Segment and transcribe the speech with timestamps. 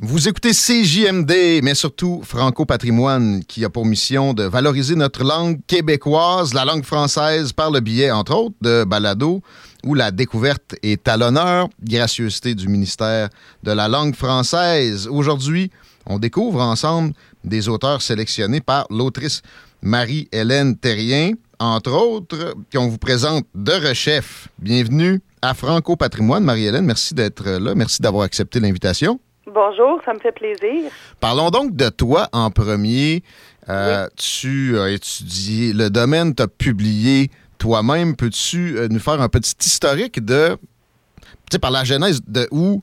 [0.00, 5.60] Vous écoutez CJMD, mais surtout Franco Patrimoine, qui a pour mission de valoriser notre langue
[5.68, 9.40] québécoise, la langue française, par le biais, entre autres, de balado,
[9.84, 13.28] où la découverte est à l'honneur, gracieuseté du ministère
[13.62, 15.06] de la langue française.
[15.06, 15.70] Aujourd'hui,
[16.06, 17.12] on découvre ensemble
[17.44, 19.42] des auteurs sélectionnés par l'autrice
[19.80, 24.48] Marie-Hélène Terrien, entre autres, qu'on vous présente de rechef.
[24.58, 26.42] Bienvenue à Franco Patrimoine.
[26.42, 27.76] Marie-Hélène, merci d'être là.
[27.76, 29.20] Merci d'avoir accepté l'invitation.
[29.54, 30.90] Bonjour, ça me fait plaisir.
[31.20, 33.22] Parlons donc de toi en premier.
[33.68, 38.16] Euh, Tu as étudié le domaine, tu as publié toi-même.
[38.16, 42.82] Peux-tu euh, nous faire un petit historique de, tu sais, par la genèse de où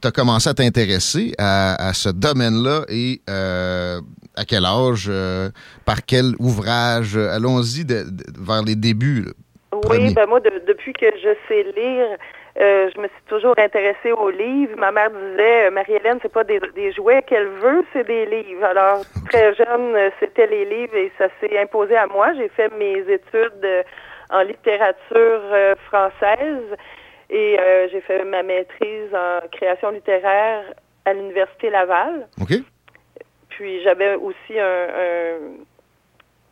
[0.00, 4.00] tu as commencé à t'intéresser à, à ce domaine-là et euh,
[4.36, 5.50] à quel âge, euh,
[5.84, 7.16] par quel ouvrage?
[7.16, 9.24] Allons-y de- de- vers les débuts.
[9.24, 9.32] là.
[9.90, 12.06] Oui, ben moi, de- depuis que je sais lire,
[12.60, 14.76] euh, je me suis toujours intéressée aux livres.
[14.76, 18.64] Ma mère disait, euh, Marie-Hélène, c'est pas des, des jouets qu'elle veut, c'est des livres.
[18.64, 19.00] Alors,
[19.30, 22.34] très jeune, euh, c'était les livres et ça s'est imposé à moi.
[22.34, 23.84] J'ai fait mes études
[24.30, 25.40] en littérature
[25.86, 26.62] française
[27.30, 30.64] et euh, j'ai fait ma maîtrise en création littéraire
[31.04, 32.28] à l'Université Laval.
[32.40, 32.52] OK?
[33.48, 34.86] Puis j'avais aussi un,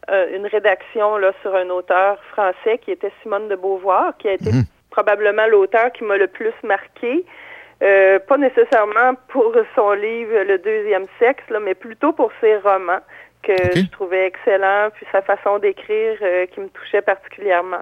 [0.08, 4.32] un- une rédaction là, sur un auteur français qui était Simone de Beauvoir, qui a
[4.32, 4.64] été Mhm.
[4.90, 7.24] Probablement l'auteur qui m'a le plus marqué.
[7.82, 13.00] Euh, pas nécessairement pour son livre Le deuxième sexe, là, mais plutôt pour ses romans
[13.42, 17.80] que je trouvais excellents, puis sa façon d'écrire euh, qui me touchait particulièrement.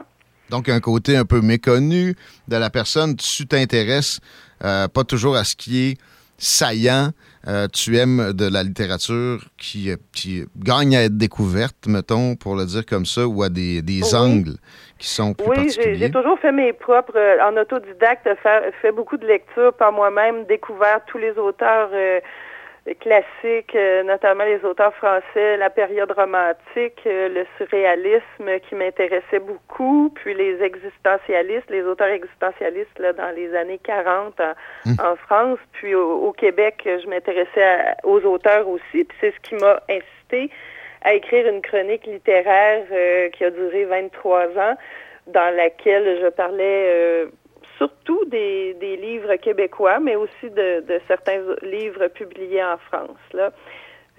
[0.51, 2.15] Donc, un côté un peu méconnu
[2.47, 3.17] de la personne.
[3.17, 4.21] Tu t'intéresses
[4.65, 5.99] euh, pas toujours à ce qui est
[6.39, 7.11] saillant.
[7.73, 12.85] Tu aimes de la littérature qui, qui gagne à être découverte, mettons, pour le dire
[12.85, 14.15] comme ça, ou à des, des Oui.
[14.15, 14.57] angles
[14.99, 19.17] qui sont plus Oui, j'ai toujours fait mes propres, euh, en autodidacte, fait, fait beaucoup
[19.17, 22.21] de lectures par moi-même, découvert tous les auteurs euh,
[23.01, 30.35] classiques, euh, notamment les auteurs français, la période romantique, le surréalisme qui m'intéressait beaucoup, puis
[30.35, 36.27] les existentialistes, les auteurs existentialistes là, dans les années 40 en, en France, puis au,
[36.27, 40.51] au Québec, je m'intéressais aux auteurs aussi, puis c'est ce qui m'a incité
[41.03, 44.75] à écrire une chronique littéraire euh, qui a duré 23 ans,
[45.27, 47.27] dans laquelle je parlais euh,
[47.77, 53.19] surtout des, des livres québécois, mais aussi de, de certains livres publiés en France.
[53.33, 53.53] Là.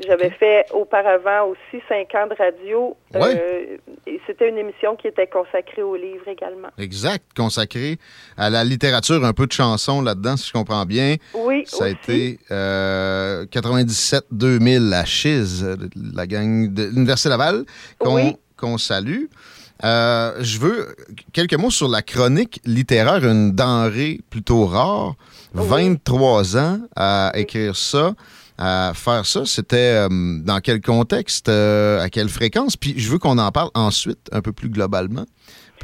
[0.08, 2.96] J'avais fait auparavant aussi cinq ans de radio.
[3.14, 3.36] Ouais.
[3.36, 6.70] euh, et c'était une émission qui était consacrée aux livres également.
[6.78, 7.98] Exact, consacré
[8.38, 11.16] à la littérature, un peu de chansons là-dedans, si je comprends bien.
[11.60, 15.76] Oui, Ça a été euh, 97-2000 à Chiz, euh,
[16.14, 17.66] la gang de l'Université Laval,
[17.98, 18.80] qu'on Oui.
[18.80, 19.26] salue.
[19.86, 20.96] Euh, je veux
[21.32, 25.14] quelques mots sur la chronique littéraire, une denrée plutôt rare.
[25.54, 28.14] 23 ans à écrire ça,
[28.58, 29.46] à faire ça.
[29.46, 30.10] C'était euh,
[30.44, 32.76] dans quel contexte, euh, à quelle fréquence?
[32.78, 35.26] Puis je veux qu'on en parle ensuite, un peu plus globalement.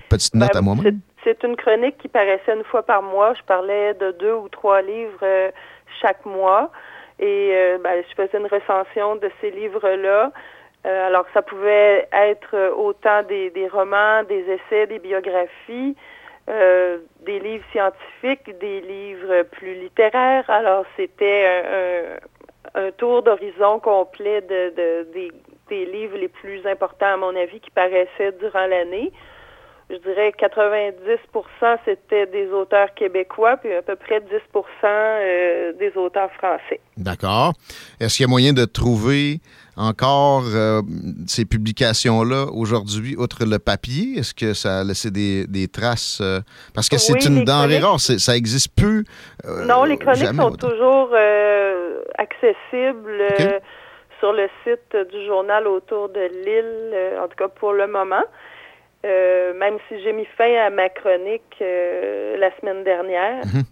[0.10, 1.00] Petite note Ben, à moi-même.
[1.24, 3.34] c'est- une chronique qui paraissait une fois par mois.
[3.34, 5.50] Je parlais de deux ou trois livres euh,
[6.02, 6.72] chaque mois.
[7.20, 10.32] Et euh, ben, je faisais une recension de ces livres-là.
[10.86, 15.96] Euh, alors, ça pouvait être euh, autant des, romans, des essais, des biographies,
[16.48, 20.48] des livres scientifiques, des livres plus littéraires.
[20.48, 21.64] Alors, c'était
[22.76, 25.32] un, tour d'horizon complet de, de- des,
[25.70, 29.12] des livres les plus importants, à mon avis, qui paraissaient durant l'année.
[29.88, 34.24] Je dirais 90% c'était des auteurs québécois, puis à peu près 10%
[34.84, 36.80] euh, des auteurs français.
[36.98, 37.54] D'accord.
[38.00, 39.42] Est-ce qu'il y a moyen de trouver
[39.78, 40.82] encore euh,
[41.28, 44.18] ces publications-là aujourd'hui, outre le papier?
[44.18, 46.20] Est-ce que ça a laissé des, traces?
[46.22, 46.40] Euh,
[46.74, 49.06] parce que c'est une denrée rare, ça n'existe plus.
[49.46, 51.12] Euh, non, les chroniques sont toujours
[52.18, 53.24] accessibles
[54.20, 58.24] sur le site du journal autour de l'île, en tout cas pour le moment.
[59.06, 63.46] Même si j'ai mis fin à ma chronique la semaine dernière.
[63.46, 63.64] Mhm.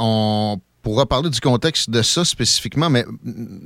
[0.00, 3.04] on pourra parler du contexte de ça spécifiquement, mais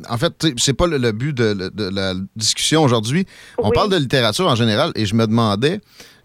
[0.09, 3.27] en fait, c'est pas le, but de, la discussion aujourd'hui.
[3.59, 5.81] On parle de littérature en général et je me demandais,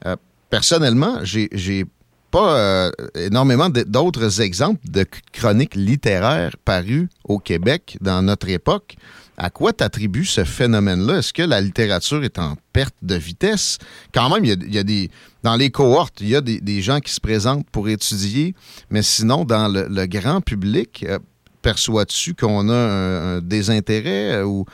[0.07, 0.15] euh,
[0.49, 1.85] personnellement, j'ai
[2.31, 8.95] pas euh, énormément d'autres exemples de chroniques littéraires parues au Québec dans notre époque.
[9.39, 11.19] À quoi t'attribues ce phénomène-là?
[11.19, 13.77] Est-ce que la littérature est en perte de vitesse?
[14.11, 15.09] Quand même, il y a, des.
[15.43, 18.55] Dans les cohortes, il y a des, gens qui se présentent pour étudier,
[18.89, 21.19] mais sinon, dans le, grand public, euh,
[21.61, 24.65] perçois-tu qu'on a un, désintérêt euh, ou?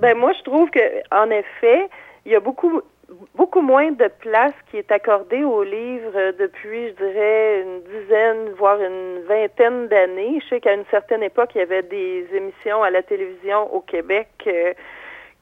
[0.00, 0.80] Ben moi, je trouve que
[1.14, 1.88] en effet,
[2.26, 2.82] il y a beaucoup
[3.38, 8.82] beaucoup moins de place qui est accordée aux livres depuis, je dirais, une dizaine, voire
[8.82, 10.40] une vingtaine d'années.
[10.42, 13.80] Je sais qu'à une certaine époque, il y avait des émissions à la télévision au
[13.80, 14.74] Québec euh,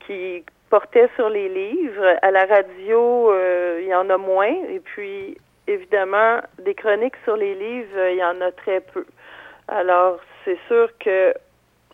[0.01, 2.19] qui portaient sur les livres.
[2.21, 4.55] À la radio, euh, il y en a moins.
[4.69, 9.07] Et puis, évidemment, des chroniques sur les livres, il y en a très peu.
[9.69, 11.33] Alors, c'est sûr que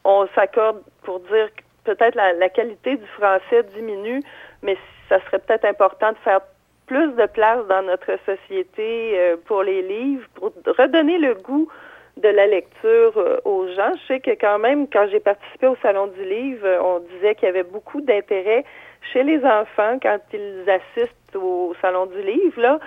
[0.04, 1.62] on s'accorde pour dire que
[1.92, 4.20] peut-être la, la qualité du français diminue,
[4.62, 4.76] mais
[5.12, 6.40] ça serait peut-être important de faire
[6.86, 11.68] plus de place dans notre société euh, pour les livres, pour redonner le goût
[12.16, 13.92] de la lecture euh, aux gens.
[14.02, 17.46] Je sais que quand même, quand j'ai participé au Salon du Livre, on disait qu'il
[17.46, 18.64] y avait beaucoup d'intérêt
[19.12, 22.60] chez les enfants quand ils assistent au Salon du Livre.
[22.60, 22.80] Là,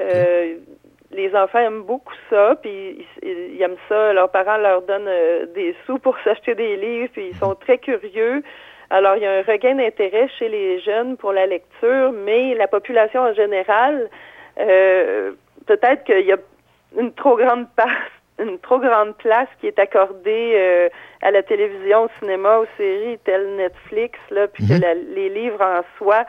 [0.00, 0.56] euh,
[1.12, 4.12] les enfants aiment beaucoup ça, puis ils, aiment ça.
[4.12, 5.10] Leurs parents leur donnent
[5.54, 8.42] des sous pour s'acheter des livres, puis ils sont très curieux.
[8.90, 12.68] Alors, il y a un regain d'intérêt chez les jeunes pour la lecture, mais la
[12.68, 14.08] population en général,
[14.58, 15.32] euh,
[15.66, 16.38] peut-être qu'il y a
[16.96, 17.88] une trop grande place
[18.40, 20.88] une trop grande place qui est accordée euh,
[21.22, 25.14] à la télévision, au cinéma, aux séries telles Netflix, là, puis que mhm.
[25.14, 26.24] les livres en soi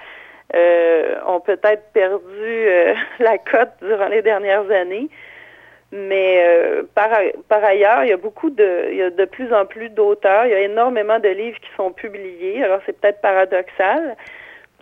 [0.55, 2.67] euh, ont peut-être perdu
[3.19, 5.07] la cote durant les dernières années.
[5.91, 7.09] Mais euh, par,
[7.47, 10.45] par ailleurs, il y a beaucoup de, il y a de plus en plus d'auteurs.
[10.45, 12.63] Il y a énormément de livres qui sont publiés.
[12.63, 14.15] Alors c'est peut-être paradoxal.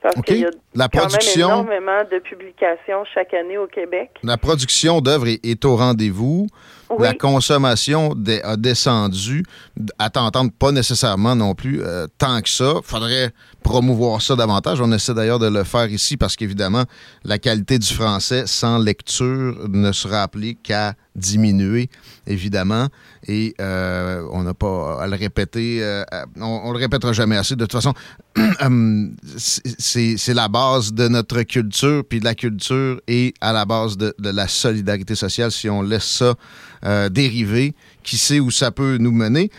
[0.01, 4.11] Parce qu'il y a la quand production, même énormément de publications chaque année au Québec.
[4.23, 6.47] La production d'œuvres est, au rendez-vous.
[6.99, 8.11] La consommation
[8.43, 9.43] a descendu.
[9.97, 12.75] À t'entendre, pas nécessairement non plus euh, tant que ça.
[12.83, 13.31] faudrait
[13.67, 14.79] promouvoir ça davantage.
[14.79, 16.85] On essaie d'ailleurs de le faire ici parce qu'évidemment,
[17.25, 21.89] la qualité du français sans lecture ne sera appelée qu'à diminuer,
[22.27, 22.87] évidemment.
[23.27, 25.79] Et euh, on n'a pas à le répéter.
[25.81, 26.05] Euh,
[26.39, 27.57] on, le répétera jamais assez.
[27.57, 27.93] De toute façon,
[29.37, 32.03] c'est la base de notre culture.
[32.07, 35.51] Puis la culture est à la base de, la solidarité sociale.
[35.51, 36.35] Si on laisse ça
[36.85, 37.75] euh, dériver,
[38.07, 39.49] qui sait où ça peut nous mener.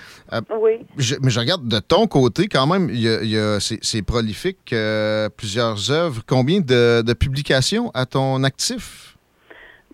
[0.61, 0.87] oui.
[1.23, 4.75] mais je regarde de ton côté, quand même, il y a, c'est prolifique,
[5.37, 6.23] plusieurs œuvres.
[6.27, 9.09] Combien de, de publications à ton actif?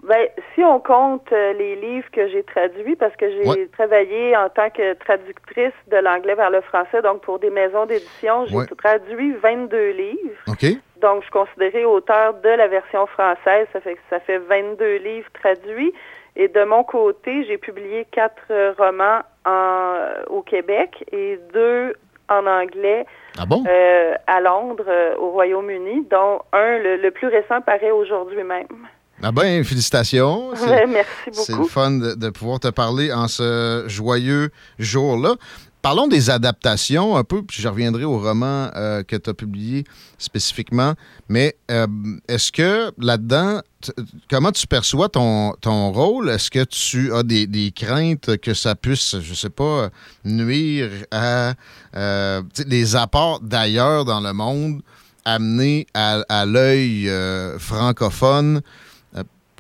[0.07, 4.51] Ben, si on compte euh, les livres que j'ai traduits, parce que j'ai travaillé en
[4.51, 9.33] tant que traductrice de l'anglais vers le français, donc pour des maisons d'édition, j'ai traduit
[9.33, 10.77] 22 livres.
[11.01, 13.67] Donc, je suis considérée auteur de la version française.
[13.73, 15.95] Ça fait ça fait 22 livres traduits.
[16.37, 19.97] Et de mon côté, j'ai publié quatre romans en,
[20.29, 21.95] au Québec et deux
[22.29, 23.07] en anglais
[23.37, 23.65] ah bon?
[23.67, 28.67] Euh, à Londres, euh, au Royaume-Uni, dont un, le plus récent, paraît aujourd'hui même.
[29.23, 30.51] Ah ben, félicitations.
[30.89, 31.41] merci beaucoup.
[31.41, 35.35] C'est le fun de, pouvoir te parler en ce joyeux jour-là.
[35.85, 39.85] Parlons des adaptations un peu, puis je reviendrai au roman euh, que tu as publié
[40.17, 40.95] spécifiquement.
[41.29, 41.87] Mais euh,
[42.27, 43.61] est-ce que là-dedans,
[44.31, 46.31] comment tu perçois ton, ton rôle?
[46.31, 49.91] Est-ce que tu as des, craintes que ça puisse, je sais pas,
[50.25, 51.53] nuire à
[51.95, 54.81] euh, les apports d'ailleurs dans le monde,
[55.27, 57.13] amenés à, à l'œil
[57.59, 58.63] francophone?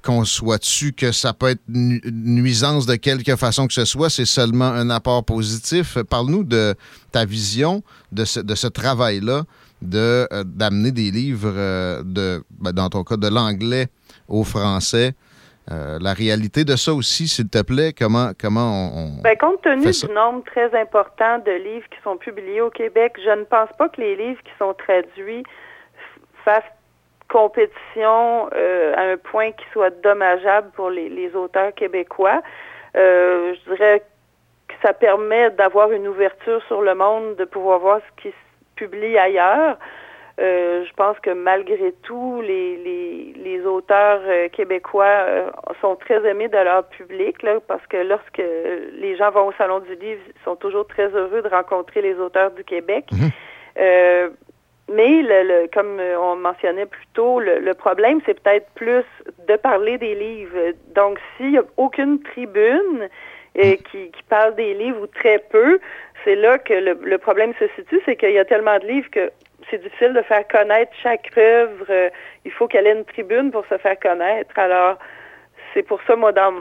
[0.04, 4.10] Conçois-tu que ça peut être une nuisance de quelque façon que ce soit?
[4.10, 5.98] C'est seulement un apport positif?
[6.02, 6.74] Parle-nous de
[7.10, 7.82] ta vision
[8.12, 9.42] de ce, de ce travail-là,
[9.82, 13.86] de, euh, d'amener des livres, euh, de, ben, dans ton cas, de l'anglais
[14.28, 15.14] au français.
[15.70, 19.22] Euh, la réalité de ça aussi, s'il te plaît, comment, comment on.
[19.22, 23.30] Ben, compte tenu du nombre très important de livres qui sont publiés au Québec, je
[23.30, 25.44] ne pense pas que les livres qui sont traduits
[26.44, 26.73] fassent
[27.34, 32.40] compétition euh, à un point qui soit dommageable pour les, auteurs québécois.
[32.96, 34.02] Euh, je dirais
[34.68, 38.76] que ça permet d'avoir une ouverture sur le monde, de pouvoir voir ce qui se
[38.76, 39.76] publie ailleurs.
[40.40, 45.50] Euh, je pense que malgré tout, les, les, les auteurs euh, québécois euh,
[45.80, 48.42] sont très aimés de leur public, là, parce que lorsque
[48.92, 52.14] les gens vont au Salon du Livre, ils sont toujours très heureux de rencontrer les
[52.14, 53.06] auteurs du Québec.
[53.10, 53.30] Mhm.
[54.92, 59.04] Mais le, comme on mentionnait plus tôt, le, le problème, c'est peut-être plus
[59.48, 60.72] de parler des livres.
[60.94, 63.08] Donc, s'il n'y a aucune tribune
[63.54, 65.78] qui, qui parle des livres ou très peu,
[66.24, 69.10] c'est là que le, le problème se situe, c'est qu'il y a tellement de livres
[69.10, 69.30] que
[69.70, 71.86] c'est difficile de faire connaître chaque œuvre.
[71.90, 72.10] Euh,
[72.44, 74.58] il faut qu'elle ait une tribune pour se faire connaître.
[74.58, 74.98] Alors,
[75.72, 76.52] c'est pour ça, moi, dans,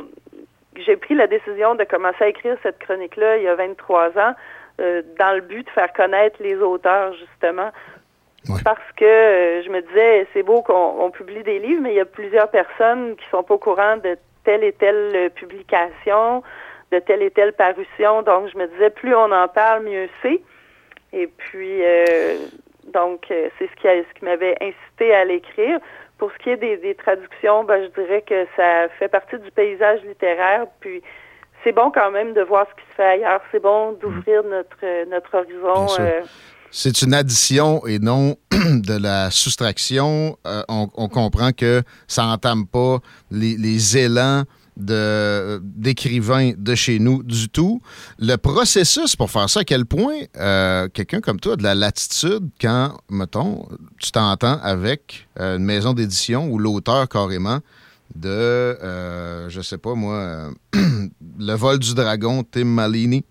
[0.75, 4.33] j'ai pris la décision de commencer à écrire cette chronique-là il y a 23 ans,
[4.81, 7.71] euh, dans le but de faire connaître les auteurs, justement.
[8.63, 12.01] Parce que euh, je me disais, c'est beau qu'on publie des livres, mais il y
[12.01, 16.43] a plusieurs personnes qui sont pas au courant de telle et telle publication,
[16.91, 18.21] de telle et telle parution.
[18.21, 20.41] Donc, je me disais, plus on en parle, mieux c'est.
[21.13, 21.81] Et puis,
[22.91, 25.79] donc, euh, c'est ce qui, ce qui m'avait incité à l'écrire.
[26.17, 30.01] Pour ce qui est des, traductions, ben, je dirais que ça fait partie du paysage
[30.03, 30.65] littéraire.
[30.79, 31.01] Puis,
[31.63, 33.41] c'est bon quand même de voir ce qui se fait ailleurs.
[33.51, 35.87] C'est bon d'ouvrir notre, notre horizon.
[35.99, 36.21] Euh.
[36.75, 40.39] C'est une addition et non de la soustraction.
[40.47, 42.97] Euh, on, comprend que ça n'entame pas
[43.29, 44.43] les, élans
[44.75, 47.79] d'écrivains de, chez nous du tout.
[48.17, 51.75] Le processus pour faire ça, à quel point euh, quelqu'un comme toi a de la
[51.75, 53.67] latitude quand, mettons,
[53.99, 57.59] tu t'entends avec euh, une maison d'édition ou l'auteur carrément
[58.15, 60.49] de, euh, je sais pas moi,
[61.39, 63.23] Le vol du dragon, Tim Malini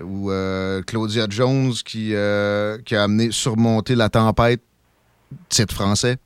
[0.00, 0.30] ou
[0.86, 2.14] Claudia Jones qui,
[2.84, 4.60] qui a amené Surmonter la tempête,
[5.48, 6.16] titre français.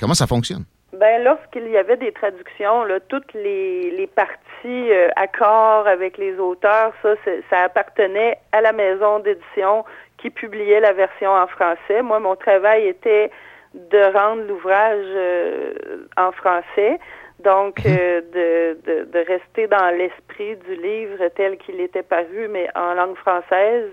[0.00, 0.64] Comment ça fonctionne?
[0.92, 6.92] Ben, lorsqu'il y avait des traductions, toutes les, les parties euh, accords avec les auteurs,
[7.02, 7.14] ça,
[7.50, 9.84] ça appartenait à la maison d'édition
[10.16, 12.00] qui publiait la version en français.
[12.02, 13.30] Moi, mon travail était
[13.74, 15.74] de rendre l'ouvrage euh,
[16.16, 16.98] en français,
[17.40, 17.96] donc mhm.
[17.98, 22.94] euh, de, de, de, rester dans l'esprit du livre tel qu'il était paru, mais en
[22.94, 23.90] langue française,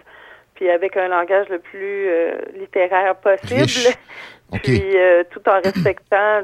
[0.56, 2.08] puis avec un langage le plus
[2.58, 3.96] littéraire possible,
[4.64, 4.96] puis
[5.32, 6.44] tout en respectant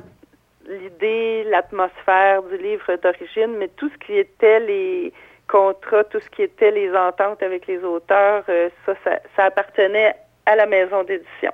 [0.69, 5.13] l'idée, l'atmosphère du livre d'origine, mais tout ce qui était les
[5.47, 8.93] contrats, tout ce qui était les ententes avec les auteurs, euh, ça,
[9.35, 10.15] ça, appartenait
[10.45, 11.51] à la maison d'édition.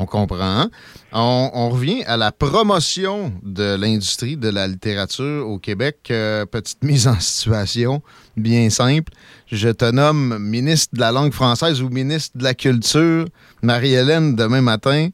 [0.00, 0.68] On comprend.
[1.12, 5.96] On, revient à la promotion de l'industrie de la littérature au Québec.
[6.12, 8.00] Euh, petite mise en situation
[8.36, 9.12] bien simple.
[9.50, 13.24] Je te nomme ministre de la langue française ou ministre de la culture,
[13.62, 15.08] Marie-Hélène, demain matin.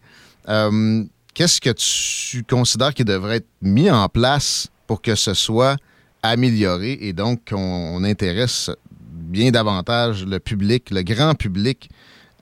[0.50, 5.76] Euh, qu'est-ce que tu considères qui devrait être mis en place pour que ce soit
[6.22, 11.88] amélioré et donc qu'on intéresse bien davantage le public, le grand public,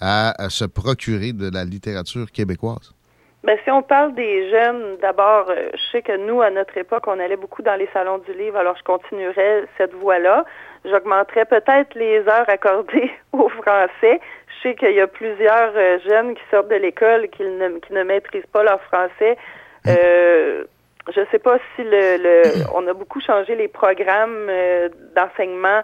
[0.02, 2.92] à, se procurer de la littérature québécoise?
[3.44, 7.04] Bien, si on parle des jeunes, d'abord, euh, je sais que nous, à notre époque,
[7.08, 10.44] on allait beaucoup dans les salons du livre, alors je continuerai cette voie-là.
[10.84, 14.20] J'augmenterai peut-être les heures accordées aux Français
[14.62, 17.92] je sais qu'il y a plusieurs euh, jeunes qui sortent de l'école qui ne, qui
[17.92, 19.36] ne maîtrisent pas leur français.
[19.88, 20.64] Euh,
[21.12, 22.42] je ne sais pas si le,
[22.74, 24.48] on a beaucoup changé les programmes
[25.16, 25.82] d'enseignement.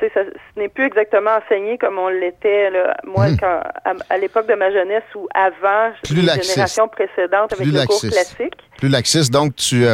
[0.00, 2.70] Ça, ce n'est plus exactement enseigné comme on l'était
[3.04, 3.60] moi quand,
[4.08, 8.56] à, l'époque de ma jeunesse ou avant les générations précédentes avec le cours classique.
[8.78, 9.84] Plus laxiste, donc tu,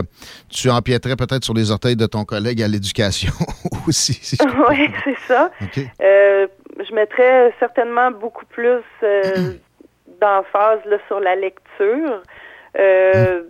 [0.49, 3.33] tu empiéterais peut-être sur les orteils de ton collègue à l'éducation
[3.89, 4.39] aussi.
[4.69, 5.51] oui, c'est ça.
[6.79, 9.53] Je mettrais certainement beaucoup plus euh,
[10.21, 12.23] d'emphase sur la lecture.
[12.79, 13.43] Euh,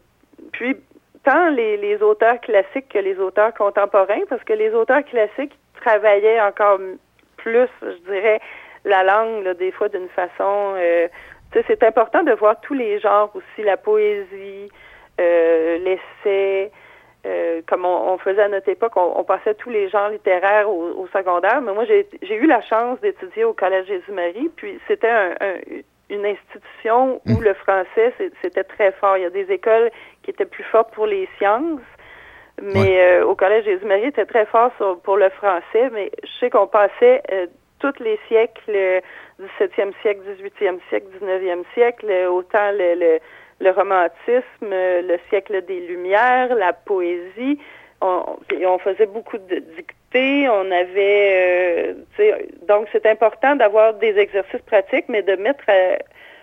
[0.52, 0.76] puis,
[1.25, 6.40] tant les, les, auteurs classiques que les auteurs contemporains, parce que les auteurs classiques travaillaient
[6.40, 6.78] encore
[7.36, 8.40] plus, je dirais,
[8.84, 10.74] la langue, des fois, d'une façon...
[10.76, 11.08] Euh,
[11.66, 14.68] c'est important de voir tous les genres aussi, la poésie,
[15.18, 16.70] l'essai,
[17.26, 21.60] euh, comme on, faisait à notre époque, on, passait tous les genres littéraires au, secondaire.
[21.60, 25.34] Mais moi, j'ai eu la chance d'étudier au Collège Jésus-Marie, puis c'était
[26.08, 27.42] une institution où mm.
[27.42, 28.12] le français,
[28.42, 29.16] c'était très fort.
[29.16, 29.90] Il y a des écoles
[30.22, 31.80] qui étaient plus fortes pour les sciences,
[32.62, 34.72] mais euh, au Collège Jésus-Marie, était très fort
[35.02, 35.90] pour le français.
[35.92, 37.46] Mais je sais qu'on passait euh,
[37.78, 39.02] tous les siècles,
[39.60, 43.18] 17e siècle, 18e siècle, 19e siècle, autant le
[43.60, 47.58] le romantisme, le siècle des Lumières, la poésie.
[48.02, 48.36] On,
[48.66, 51.94] on faisait beaucoup de dictées, on avait...
[52.18, 52.34] Euh,
[52.68, 55.96] donc, c'est important d'avoir des exercices pratiques, mais de mettre euh,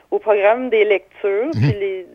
[0.09, 1.71] au programme des lectures, mhm.
[1.71, 2.05] puis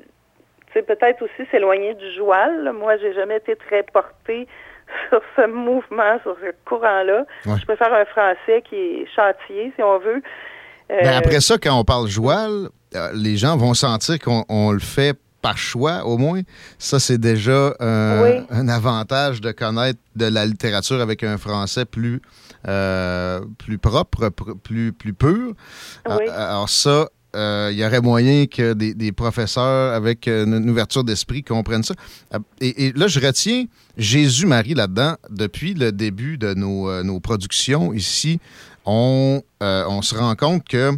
[0.73, 2.73] peut-être aussi s'éloigner du joual.
[2.73, 4.47] Moi, j'ai jamais été très portée
[5.11, 7.25] sur ce mouvement, sur ce courant-là.
[7.47, 7.57] Ouais.
[7.61, 10.23] Je préfère un français qui est châtié, si on veut.
[10.91, 14.71] Euh, Ben, après ça, quand on parle joual, euh, les gens vont sentir qu'on on
[14.73, 16.41] le fait par choix, au moins.
[16.79, 18.47] Ça, c'est déjà un, Oui.
[18.51, 22.21] un avantage de connaître de la littérature avec un français plus,
[22.67, 25.53] euh, plus propre, pr- plus, plus pur.
[26.09, 26.29] Oui.
[26.29, 31.05] Alors ça, euh, il y aurait moyen que des, des professeurs avec euh, une, ouverture
[31.05, 31.95] d'esprit comprennent ça.
[32.35, 33.65] Euh, Et, et là, je retiens
[33.97, 35.15] Jésus-Marie là-dedans.
[35.31, 38.41] Depuis le début de nos, euh, nos productions ici,
[38.85, 40.93] on, euh, on se rend compte que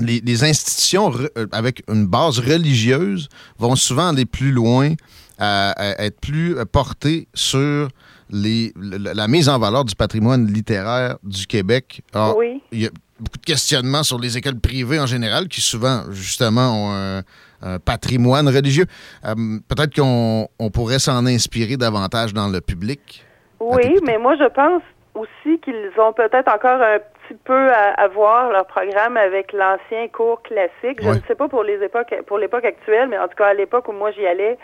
[0.00, 4.94] les, les institutions re- avec une base religieuse vont souvent aller plus loin,
[5.38, 7.88] être plus portées sur
[8.30, 12.02] les, la mise en valeur du patrimoine littéraire du Québec.
[12.14, 12.62] Alors, Oui.
[12.72, 12.90] Il y a
[13.22, 17.22] beaucoup de questionnements sur les écoles privées en général qui souvent, justement, ont un,
[17.62, 18.86] un patrimoine religieux.
[19.24, 19.34] Euh,
[19.68, 23.24] Peut-être qu'on on pourrait s'en inspirer davantage dans le public.
[23.60, 24.82] Oui, mais moi, je pense
[25.14, 30.08] aussi qu'ils ont peut-être encore un petit peu à, à voir leur programme avec l'ancien
[30.08, 30.98] cours classique.
[31.00, 33.54] Je ne sais pas pour les époques, pour l'époque actuelle, mais en tout cas à
[33.54, 34.58] l'époque où moi j'y allais,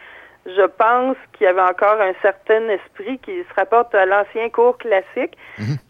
[0.46, 4.78] je pense qu'il y avait encore un certain esprit qui se rapporte à l'ancien cours
[4.78, 5.36] classique.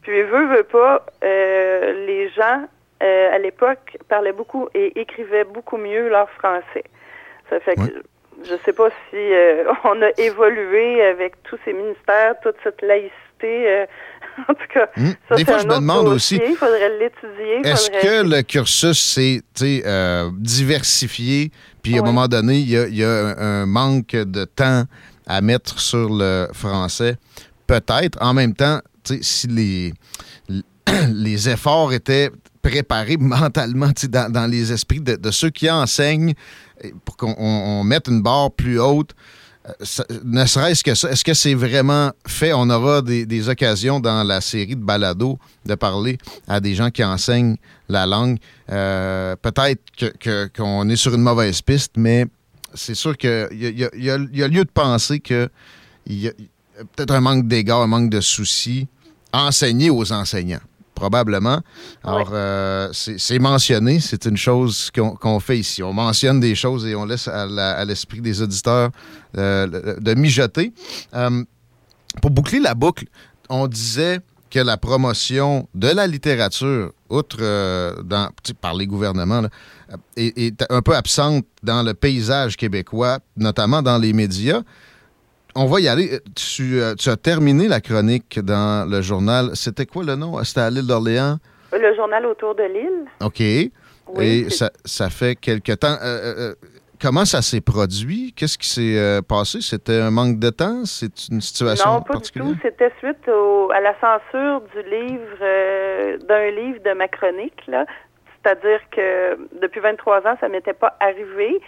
[0.02, 2.66] Puis veut, veut pas, euh, les gens
[3.02, 6.84] euh, à l'époque parlaient beaucoup et écrivaient beaucoup mieux leur français.
[7.50, 7.92] Ça fait que Ouais.
[8.44, 13.14] je sais pas si euh, on a évolué avec tous ces ministères, toute cette laïcité.
[14.48, 15.10] en tout cas, Hmm.
[15.28, 16.38] ça, Des c'est fois, un je me demande dossier.
[16.42, 17.60] aussi, Il faudrait l'étudier.
[17.64, 19.42] Est-ce faudrait- que le cursus s'est
[20.32, 21.50] diversifié,
[21.82, 24.44] puis à un moment donné, il y a, il y a un, un manque de
[24.44, 24.84] temps
[25.26, 27.16] à mettre sur le français?
[27.66, 28.16] Peut-être.
[28.22, 28.80] En même temps,
[29.20, 29.94] si les,
[31.08, 32.30] les efforts étaient
[32.62, 36.34] préparés mentalement dans, dans les esprits de, de ceux qui enseignent
[37.04, 39.10] pour qu'on on- on mette une barre plus haute,
[40.24, 42.52] ne serait-ce que ça, est-ce que c'est vraiment fait?
[42.52, 47.04] On aura des, occasions dans la série de balados de parler à des gens qui
[47.04, 47.56] enseignent
[47.88, 48.38] la langue.
[48.70, 52.26] Euh, Peut-être qu'on est sur une mauvaise piste, mais
[52.74, 55.48] c'est sûr qu'il y y a- lieu de penser qu'il
[56.06, 56.32] y a,
[56.96, 58.86] peut-être un manque d'égard, un manque de soucis
[59.32, 60.60] enseigner aux enseignants.
[60.98, 61.60] Probablement.
[62.02, 65.80] Alors, euh, c'est mentionné, c'est une chose qu'on fait ici.
[65.80, 68.90] On mentionne des choses et on laisse à l'esprit des auditeurs
[69.36, 70.72] euh, de mijoter.
[71.14, 71.44] Euh,
[72.20, 73.04] pour boucler la boucle,
[73.48, 74.18] on disait
[74.50, 79.50] que la promotion de la littérature, outre euh, dans, par les gouvernements, là,
[80.16, 84.62] est, est un peu absente dans le paysage québécois, notamment dans les médias.
[85.60, 86.20] On va y aller.
[86.36, 89.50] Tu, euh, tu as terminé la chronique dans le journal.
[89.54, 90.42] C'était quoi le nom?
[90.44, 91.36] C'était à l'île d'Orléans?
[91.72, 93.04] Le journal autour de l'île.
[93.20, 93.40] OK.
[93.40, 95.96] Oui, Et ça, ça fait quelque temps.
[96.00, 96.54] Euh, euh, euh,
[97.02, 98.32] comment ça s'est produit?
[98.36, 99.58] Qu'est-ce qui s'est euh, passé?
[99.60, 100.84] C'était un manque de temps?
[100.84, 102.54] C'est une situation Non, pas du tout.
[102.62, 107.60] C'était suite au- à la censure du livre, euh, d'un livre de ma chronique.
[107.66, 107.84] là.
[108.42, 111.60] C'est-à-dire que depuis 23 ans, ça m'était pas arrivé.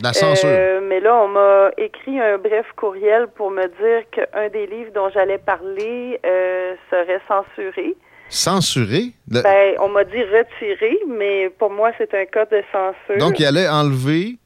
[0.00, 0.48] La censure.
[0.48, 4.90] Euh, mais là, on m'a écrit un bref courriel pour me dire qu'un des livres
[4.94, 7.94] dont j'allais parler euh, serait censuré.
[8.28, 9.12] Censuré?
[9.30, 13.18] Le- Ben, on m'a dit retiré, mais pour moi, c'est un cas de censure.
[13.18, 14.38] Donc, il allait enlever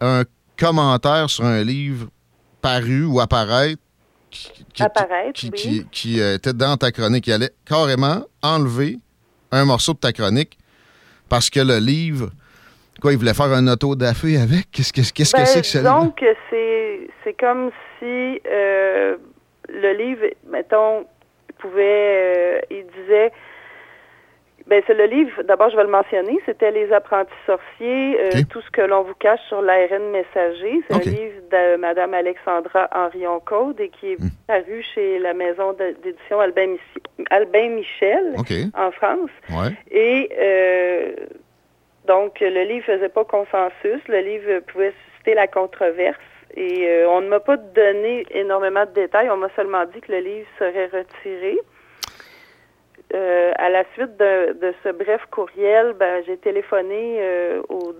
[0.00, 0.22] un
[0.58, 2.08] commentaire sur un livre
[2.62, 3.80] paru ou apparaître
[4.30, 5.58] qui, qui- Apparaître, qui, oui.
[5.58, 7.26] qui- qui, euh, était dans ta chronique.
[7.26, 8.98] Il allait carrément enlever
[9.50, 10.56] un morceau de ta chronique
[11.28, 12.30] parce que le livre,
[13.02, 14.70] quoi, il voulait faire un auto-dafé avec?
[14.72, 16.12] Qu'est-ce qu'est-ce- qu'est-ce que Ben, c'est que ça?
[16.16, 19.16] que c'est c'est comme si euh,
[19.68, 21.04] le livre, mettons,
[21.58, 23.30] pouvait, euh, il disait,
[24.68, 25.42] ben c'est le livre.
[25.42, 26.38] D'abord, je vais le mentionner.
[26.46, 30.80] C'était les apprentis sorciers, euh, tout ce que l'on vous cache sur l'ARN messager.
[30.88, 34.28] C'est un livre de Madame Alexandra Henrion Code et qui est Hmm.
[34.46, 38.34] paru chez la maison d'édition Albin, Mich- Albin Michel
[38.74, 39.30] en France.
[39.50, 39.72] Ouais.
[39.90, 40.28] Et
[42.06, 44.00] donc, le livre faisait pas consensus.
[44.08, 46.18] Le livre pouvait susciter la controverse.
[46.54, 49.30] Et euh, on ne m'a pas donné énormément de détails.
[49.30, 51.58] On m'a seulement dit que le livre serait retiré.
[53.14, 57.94] Euh, à la suite de, de ce bref courriel, ben, j'ai téléphoné euh, au,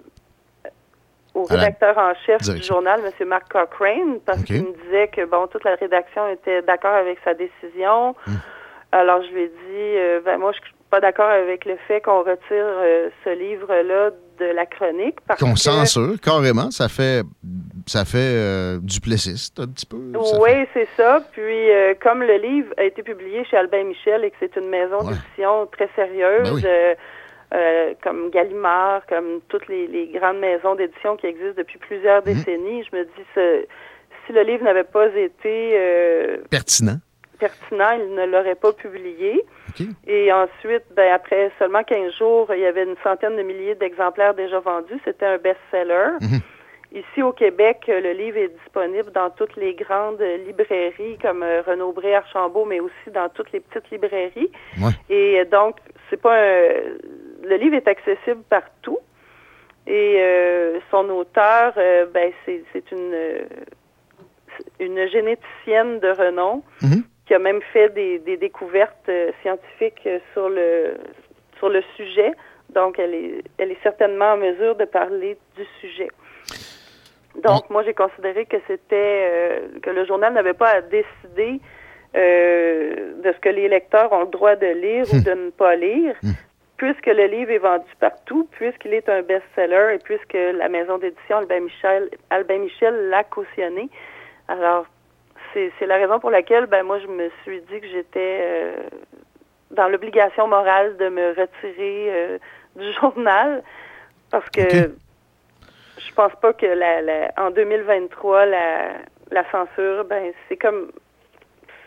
[1.44, 3.28] rédacteur en chef du journal, M.
[3.28, 7.34] Marc Cochrane, parce qu'il me disait que bon, toute la rédaction était d'accord avec sa
[7.34, 8.14] décision.
[8.26, 8.36] Hmm.
[8.92, 10.60] Alors, je lui ai dit, ben, moi, je
[10.92, 15.16] pas d'accord avec le fait qu'on retire euh, ce livre-là de la chronique.
[15.26, 16.70] Parce Qu'on que, censure, carrément.
[16.70, 17.22] Ça fait,
[17.86, 19.96] ça fait euh, duplessiste, un petit peu.
[19.96, 21.20] Oui, fait- c'est ça.
[21.32, 24.68] Puis, euh, comme le livre a été publié chez Albin Michel et que c'est une
[24.68, 25.14] maison Ouais.
[25.14, 26.62] d'édition très sérieuse, Ben oui.
[27.54, 32.34] euh, comme Gallimard, comme toutes les, les grandes maisons d'édition qui existent depuis plusieurs Mhm.
[32.34, 33.64] décennies, je me dis, ce-
[34.26, 36.98] si le livre n'avait pas été Pertinent.
[37.42, 39.44] Pertinent, il ne l'aurait pas publié.
[40.06, 44.34] Et ensuite, ben, après seulement 15 jours, il y avait une centaine de milliers d'exemplaires
[44.34, 45.00] déjà vendus.
[45.04, 46.10] C'était un best-seller.
[46.20, 46.40] Mhm.
[46.94, 51.92] Ici au Québec, le livre est disponible dans toutes les grandes librairies comme euh, Renaud
[51.92, 54.50] Bré, Archambault, mais aussi dans toutes les petites librairies.
[54.78, 54.92] Ouais.
[55.08, 55.76] Et euh, donc,
[56.10, 56.68] c'est pas un...
[57.42, 58.98] le livre est accessible partout.
[59.86, 63.16] Et euh, son auteur, euh, ben, c'est une
[64.78, 67.02] une généticienne de renom Mhm.
[67.32, 70.98] Qui a même fait des, des découvertes euh, scientifiques euh, sur le
[71.56, 72.32] sur le sujet.
[72.74, 76.10] Donc, elle est elle est certainement en mesure de parler du sujet.
[77.36, 81.58] Donc, moi, j'ai considéré que c'était euh, que le journal n'avait pas à décider
[82.14, 85.74] euh, de ce que les lecteurs ont le droit de lire ou de ne pas
[85.74, 86.14] lire,
[86.76, 91.38] puisque le livre est vendu partout, puisqu'il est un best-seller et puisque la maison d'édition
[91.38, 93.88] Albin Michel, Albin Michel l'a cautionné.
[94.48, 94.84] Alors,
[95.78, 98.76] c'est la raison pour laquelle, ben moi, je me suis dit que j'étais euh,
[99.70, 102.38] dans l'obligation morale de me retirer euh,
[102.76, 103.62] du journal,
[104.30, 104.90] parce que Ok.
[105.98, 108.92] je pense pas que la, la- en 2023, la,
[109.30, 110.90] la censure, ben c'est comme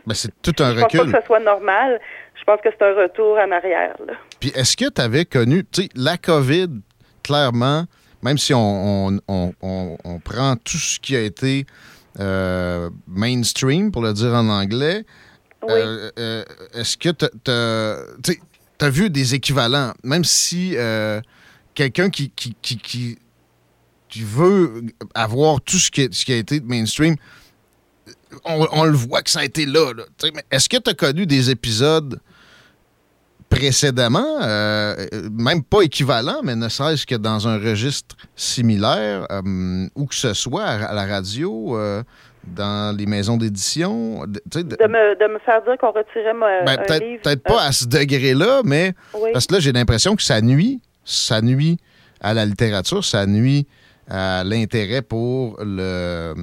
[0.06, 1.12] Ben, c'est tout un je pense pas recul.
[1.14, 2.00] que ce soit normal.
[2.36, 3.96] Je pense que c'est un retour en arrière.
[4.06, 4.14] Là.
[4.40, 6.68] Puis est-ce que tu avais connu, tu sais, la COVID,
[7.24, 7.86] clairement,
[8.22, 11.66] même si on, on, on- prend tout ce qui a été
[13.08, 15.06] mainstream, pour le dire en anglais,
[15.64, 15.70] Oui.
[15.74, 21.22] euh, euh, est-ce que tu as vu des équivalents, même si euh,
[21.74, 23.18] quelqu'un qui, qui, qui, qui,
[25.14, 27.16] avoir tout ce qui, est- ce qui a été mainstream,
[28.46, 29.92] on, on le voit que ça a été là.
[29.94, 30.04] là.
[30.52, 32.20] Est-ce que tu as connu des épisodes
[33.50, 39.88] précédemment, euh, euh, même pas équivalents, mais ne serait-ce que dans un registre similaire, euh,
[39.96, 42.04] où que ce soit, à, la radio, euh,
[42.46, 44.26] dans les maisons d'édition?
[44.28, 47.22] de- me, de me faire dire qu'on retirait ma, ben, un livre.
[47.24, 49.30] peut-être pas à ce degré-là, mais oui.
[49.34, 51.78] parce que là, j'ai l'impression que ça nuit, ça nuit
[52.22, 53.68] à la littérature, ça nuit
[54.10, 56.34] à l'intérêt pour le,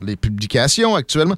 [0.00, 1.36] les publications actuellement.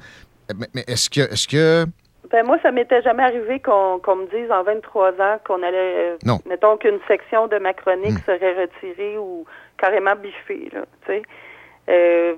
[0.56, 1.86] Mais, mais est-ce que, est-ce que
[2.32, 6.16] Ben, moi, ça m'était jamais arrivé qu'on me dise en 23 ans qu'on allait, euh,
[6.24, 6.40] Non.
[6.48, 8.26] mettons qu'une section de ma chronique Hmm.
[8.26, 9.44] serait retirée ou
[9.78, 10.68] carrément biffée.
[10.72, 10.84] Là.
[11.88, 12.34] Euh,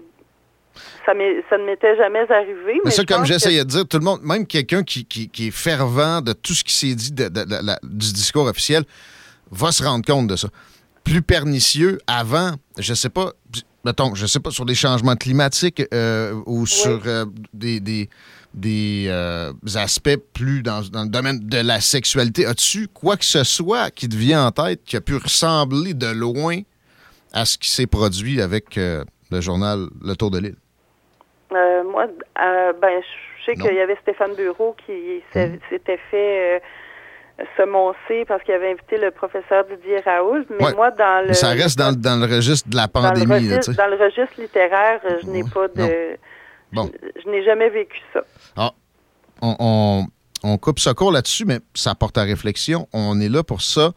[1.07, 1.13] ça,
[1.51, 2.75] ça ne m'était jamais arrivé.
[2.75, 5.05] Mais Mais ça, je comme que- j'essayais de dire, tout le monde, même quelqu'un qui,
[5.05, 8.13] qui- qui est fervent de tout ce qui s'est dit de- de- de la- du
[8.13, 8.85] discours officiel,
[9.51, 10.49] va se rendre compte de ça.
[11.05, 13.33] Plus pernicieux avant, je sais pas,
[13.85, 17.01] mettons, je sais pas, sur les changements climatiques euh, ou sur
[17.55, 18.11] des, des,
[18.59, 22.47] des, euh, aspects plus dans, dans le domaine de la sexualité.
[22.47, 26.09] As-tu quoi que ce soit qui te vient en tête qui a pu ressembler de
[26.13, 26.61] loin
[27.33, 30.57] à ce qui s'est produit avec euh, le journal Le Tour de l'île?
[31.53, 33.01] Euh, moi, euh, ben,
[33.41, 36.63] je sais qu'il y avait Stéphane Bureau qui s'est- s'était fait
[37.57, 40.45] semoncer parce qu'il avait invité le professeur Didier Raoult.
[40.59, 40.75] Mais Ouais.
[40.75, 43.09] moi, dans le Mais ça reste dans, le- dans le registre de la dans le
[43.09, 43.49] pandémie.
[43.49, 45.51] là, tu registre, dans le registre littéraire, je n'ai Ouais.
[45.55, 45.81] pas de.
[45.83, 45.89] Non.
[46.73, 46.91] Bon.
[47.03, 48.21] Je, je n'ai jamais vécu ça.
[48.57, 48.73] Ah,
[49.43, 50.07] on, on-
[50.45, 52.89] on coupe ça court là-dessus, mais ça porte à réflexion.
[52.93, 53.93] On est là pour ça,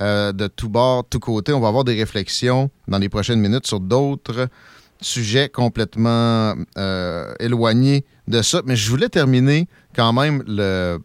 [0.00, 1.52] euh, de tout bord, tout côté.
[1.52, 4.46] On va avoir des réflexions dans les prochaines minutes sur d'autres
[5.00, 8.62] sujets complètement euh, éloignés de ça.
[8.66, 11.00] Mais je voulais terminer quand même le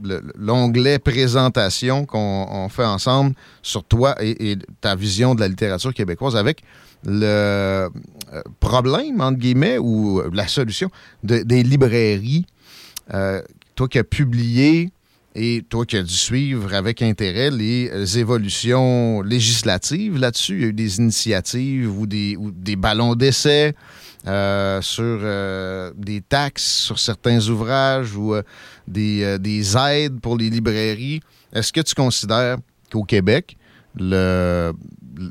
[0.00, 5.48] le- l'onglet présentation qu'on on fait ensemble sur toi et, et ta vision de la
[5.48, 6.62] littérature québécoise avec
[7.04, 7.88] le euh,
[8.60, 10.90] problème, entre guillemets, ou la solution
[11.22, 12.44] de- des librairies.
[13.14, 13.40] Euh,
[13.74, 14.90] toi qui as publié
[15.34, 20.64] et toi qui as dû suivre avec intérêt les euh, évolutions législatives là-dessus, il y
[20.64, 23.74] a eu des initiatives ou des, ou des ballons d'essai
[24.26, 28.42] euh, sur euh, des taxes sur certains ouvrages ou euh,
[28.88, 31.20] des, euh, des aides pour les librairies.
[31.52, 32.58] Est-ce que tu considères
[32.92, 33.56] qu'au Québec,
[33.96, 34.72] le,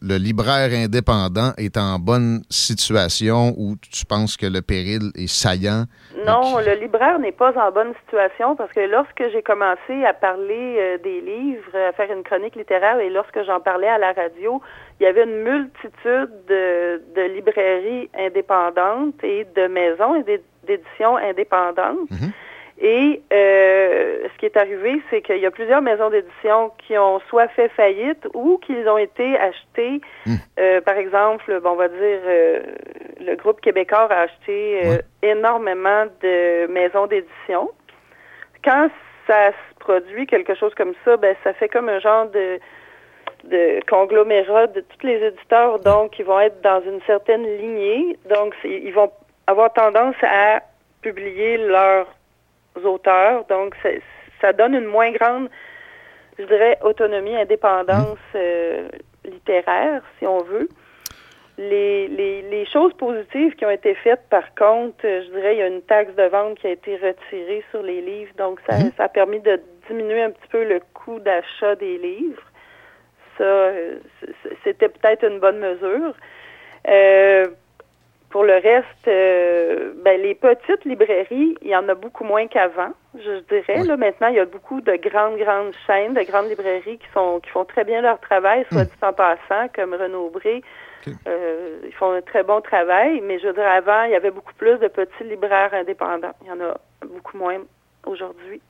[0.02, 5.86] le libraire indépendant est en bonne situation ou tu penses que le péril est saillant?
[6.26, 10.76] Non, le libraire n'est pas en bonne situation parce que lorsque j'ai commencé à parler
[10.78, 14.62] euh, des livres, à faire une chronique littéraire et lorsque j'en parlais à la radio,
[15.00, 21.18] il y avait une multitude de, de librairies indépendantes et de maisons et d'é- d'éditions
[21.18, 22.10] indépendantes.
[22.80, 27.20] Et euh, ce qui est arrivé, c'est qu'il y a plusieurs maisons d'édition qui ont
[27.28, 30.02] soit fait faillite ou qui ont été achetées.
[30.60, 32.60] Euh, par exemple, bon, on va dire, euh,
[33.20, 34.82] le groupe québécois a acheté
[35.24, 37.72] énormément de maisons d'édition.
[38.64, 38.90] Quand
[39.26, 42.60] ça se produit quelque chose comme ça, ben ça fait comme un genre de
[43.44, 48.18] de conglomérat de tous les éditeurs, donc ils vont être dans une certaine lignée.
[48.30, 49.12] Donc ils vont
[49.46, 50.62] avoir tendance à
[51.02, 52.08] publier leurs
[52.86, 53.46] auteurs.
[53.46, 53.76] Donc,
[54.42, 55.50] ça donne une moins grande,
[56.38, 58.38] je dirais, autonomie, indépendance mmh.
[58.38, 58.88] euh,
[59.26, 60.70] littéraire, si on veut.
[61.60, 65.60] Les, les, les, choses positives qui ont été faites, par contre, euh, je dirais, il
[65.60, 68.78] y a une taxe de vente qui a été retirée sur les livres, donc ça,
[68.78, 68.92] mmh.
[68.96, 72.44] ça a permis de diminuer un petit peu le coût d'achat des livres.
[73.40, 73.98] Ça, euh,
[74.64, 76.14] c'était peut-être une bonne mesure.
[76.88, 77.48] Euh,
[78.30, 82.92] pour le reste, euh, ben, les petites librairies, il y en a beaucoup moins qu'avant,
[83.16, 83.84] je dirais.
[83.84, 87.40] Là, maintenant, il y a beaucoup de grandes, grandes chaînes, de grandes librairies qui sont
[87.42, 88.88] qui font très bien leur travail, soit hmm.
[88.88, 90.62] dit en passant, comme Renaud Bré.
[91.26, 94.54] Euh, ils font un très bon travail, mais je dire, avant, il y avait beaucoup
[94.56, 96.34] plus de petits libraires indépendants.
[96.42, 97.60] Il y en a beaucoup moins
[98.06, 98.62] aujourd'hui.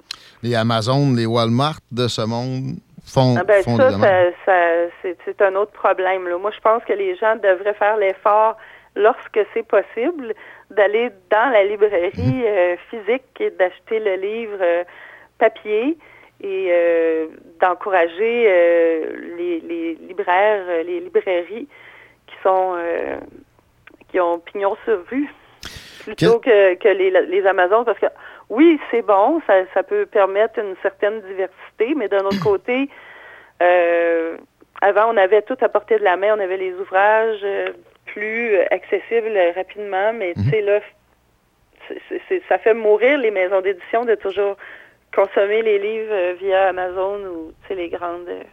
[0.43, 5.71] Les Amazon, les Walmart de ce monde font, ah ben, ça, ça, c'est un autre
[5.71, 6.27] problème.
[6.27, 6.37] Là.
[6.37, 8.57] Moi, je pense que les gens devraient faire l'effort
[8.95, 10.33] lorsque c'est possible,
[10.71, 12.43] d'aller dans la librairie mhm.
[12.45, 14.83] euh, physique et d'acheter le livre euh,
[15.37, 15.97] papier
[16.41, 17.27] et euh,
[17.59, 18.43] d'encourager
[19.37, 21.67] les, libraires, les librairies
[22.27, 22.75] qui sont
[24.09, 25.27] qui ont pignon sur rue
[26.03, 28.05] plutôt que, que les, les Amazones parce que
[28.49, 32.87] oui, c'est bon, ça, ça peut permettre une certaine diversité, mais d'un autre côté,
[33.59, 37.43] avant, on avait tout à portée de la main, on avait les ouvrages
[38.17, 40.79] plus accessible rapidement, mais tu sais, là,
[42.49, 44.57] ça fait mourir les maisons d'édition de toujours
[45.15, 48.27] consommer les livres euh, via Amazon ou tu sais, les grandes.
[48.27, 48.43] Euh.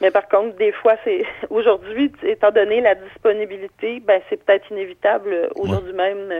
[0.00, 5.32] Mais par contre, des fois, c'est aujourd'hui, étant donné la disponibilité, ben c'est peut-être inévitable
[5.32, 6.32] euh, aujourd'hui même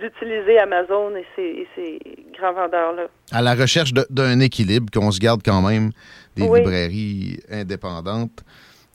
[0.00, 2.00] d'utiliser Amazon et ces,
[2.38, 3.08] grands vendeurs-là.
[3.30, 5.90] À la recherche d'un équilibre, qu'on se garde quand même
[6.34, 8.42] des librairies indépendantes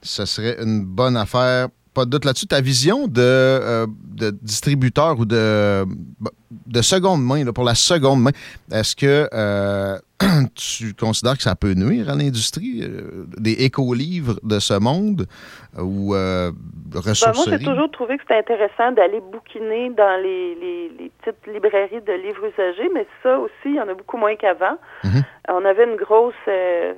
[0.06, 1.68] ce serait une bonne affaire.
[1.94, 2.48] Pas de doute là-dessus.
[2.48, 5.86] Ta vision de, euh, de distributeur ou de,
[6.68, 8.32] de seconde main, pour la seconde main,
[8.72, 9.98] est-ce que euh,
[10.56, 15.26] tu considères que ça peut nuire à l'industrie euh, des éco-livres de ce monde
[15.78, 16.52] ou euh,
[16.94, 17.46] ressourceries?
[17.46, 22.02] Ben, moi, j'ai toujours trouvé que c'était intéressant d'aller bouquiner dans les, les, petites librairies
[22.02, 24.78] de livres usagés, mais ça aussi, il y en a beaucoup moins qu'avant.
[25.04, 25.24] Mhm.
[25.50, 26.94] On avait une grosse, euh,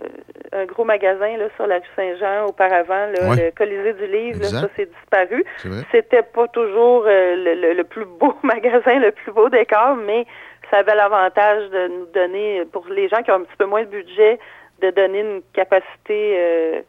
[0.54, 4.90] un gros magasin là, sur la rue Saint-Jean auparavant, le Colisée du livre, ça s'est
[5.02, 5.44] disparu.
[5.92, 10.26] C'était pas toujours le, le, plus beau magasin, le plus beau décor, mais
[10.70, 13.84] ça avait l'avantage de nous donner, pour les gens qui ont un petit peu moins
[13.84, 14.40] de budget,
[14.82, 16.82] de donner une capacité euh,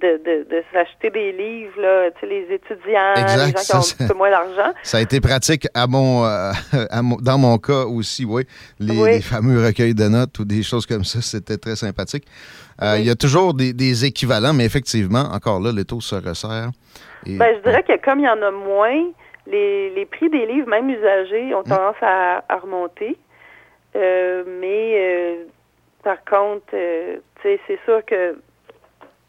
[0.00, 4.14] de, de, s'acheter des livres, là, les étudiants, les gens qui ont un petit peu
[4.14, 4.72] moins d'argent.
[4.82, 6.52] Ça a été pratique à mon, euh,
[7.20, 8.44] dans mon cas aussi, oui.
[8.80, 12.24] Les, fameux recueils de notes ou des choses comme ça, c'était très sympathique.
[12.80, 16.70] Euh, il y a toujours des, équivalents, mais effectivement, encore là, les taux se resserrent.
[17.26, 19.10] ben, je dirais que comme il y en a moins,
[19.46, 21.68] les, les prix des livres, même usagés, ont mm.
[21.68, 23.16] tendance à, remonter.
[23.96, 25.44] Euh, mais euh,
[26.02, 28.36] par contre, euh, c'est sûr que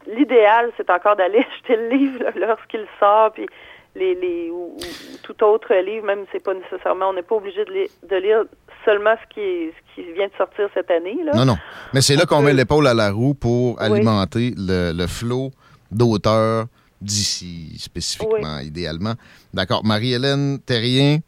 [0.06, 3.46] l'idéal, c'est encore d'aller acheter le livre lorsqu'il sort, puis
[3.94, 4.76] les, les ou,
[5.22, 8.44] tout autre livre, même c'est pas nécessairement, on n'est pas obligé de, lire
[8.84, 11.16] seulement ce qui, ce qui vient de sortir cette année.
[11.24, 11.32] Là.
[11.34, 11.56] Non, non.
[11.92, 15.50] Mais c'est là qu'on met l'épaule à la roue pour alimenter le, le flot
[15.90, 16.66] d'auteurs
[17.04, 19.14] d'ici spécifiquement, idéalement.
[19.52, 19.84] D'accord.
[19.84, 21.18] Marie-Hélène Terrien,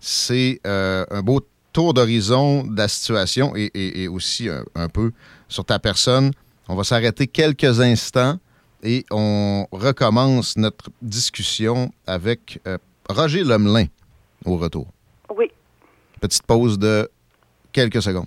[0.00, 1.40] c'est euh, un beau
[1.72, 5.12] tour d'horizon de la situation et, aussi un, peu
[5.48, 6.30] sur ta personne.
[6.68, 8.38] On va s'arrêter quelques instants
[8.82, 13.86] et on recommence notre discussion avec euh, Roger Lemelin
[14.44, 14.86] au retour.
[15.36, 15.50] Oui.
[16.20, 17.10] Petite pause de
[17.72, 18.26] quelques secondes.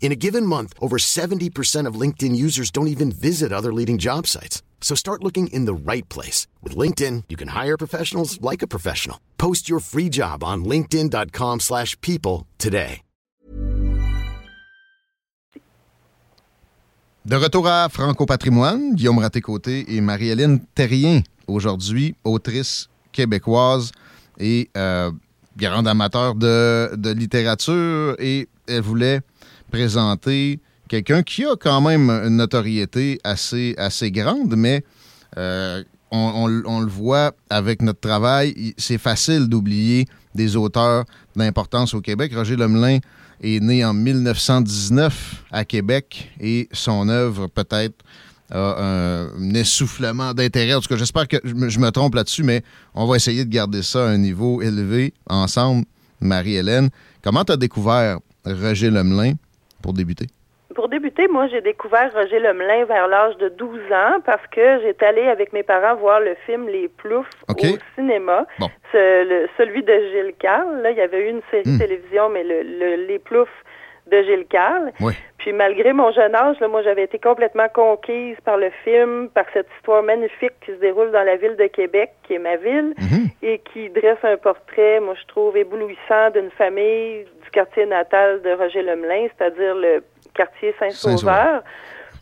[0.00, 4.26] In a given month, over 70% of LinkedIn users don't even visit other leading job
[4.26, 4.62] sites.
[4.80, 6.48] So start looking in the right place.
[6.62, 9.18] With LinkedIn, you can hire professionals like a professional.
[9.38, 13.02] Post your free job on linkedin.com/people slash people today.
[17.26, 23.92] De retour à Franco Patrimoine, Guillaume Raté-Côté et Marie-Hélène Terrien, aujourd'hui autrice québécoise
[24.38, 25.12] et euh,
[25.54, 29.20] grande amateur de, de littérature et elle voulait
[29.70, 34.84] présenter quelqu'un qui a quand même une notoriété assez, assez grande, mais
[35.38, 41.04] euh, on, on- le voit avec notre travail, il- c'est facile d'oublier des auteurs
[41.36, 42.32] d'importance au Québec.
[42.34, 42.98] Roger Lemelin
[43.42, 48.04] est né en 1919 à Québec et son œuvre peut-être
[48.52, 50.74] a un, essoufflement d'intérêt.
[50.74, 52.62] En tout cas, j'espère que je me trompe là-dessus, mais
[52.94, 55.84] on va essayer de garder ça à un niveau élevé ensemble.
[56.20, 56.90] Marie-Hélène,
[57.22, 59.34] comment tu as découvert Roger Lemelin?
[59.82, 60.26] Pour débuter?
[60.74, 65.06] Pour débuter, moi, j'ai découvert Roger Lemelin vers l'âge de 12 ans parce que j'étais
[65.06, 67.54] allée avec mes parents voir le film Les Ploufs au
[67.96, 68.46] cinéma.
[68.60, 68.68] Bon.
[68.92, 70.80] Ce- le- celui de Gilles Carle.
[70.82, 71.78] Là, il y avait eu une série Hmm.
[71.78, 73.48] télévision, mais le, le- Les Ploufs
[74.06, 74.92] de Gilles Carle.
[75.00, 75.12] Oui.
[75.38, 79.46] Puis malgré mon jeune âge, là, moi, j'avais été complètement conquise par le film, par
[79.52, 82.94] cette histoire magnifique qui se déroule dans la ville de Québec, qui est ma ville,
[83.42, 88.52] et qui dresse un portrait, moi, je trouve, éblouissant d'une famille du quartier natal de
[88.52, 90.02] Roger Lemelin, c'est-à-dire le
[90.34, 91.62] quartier Saint-Sauveur.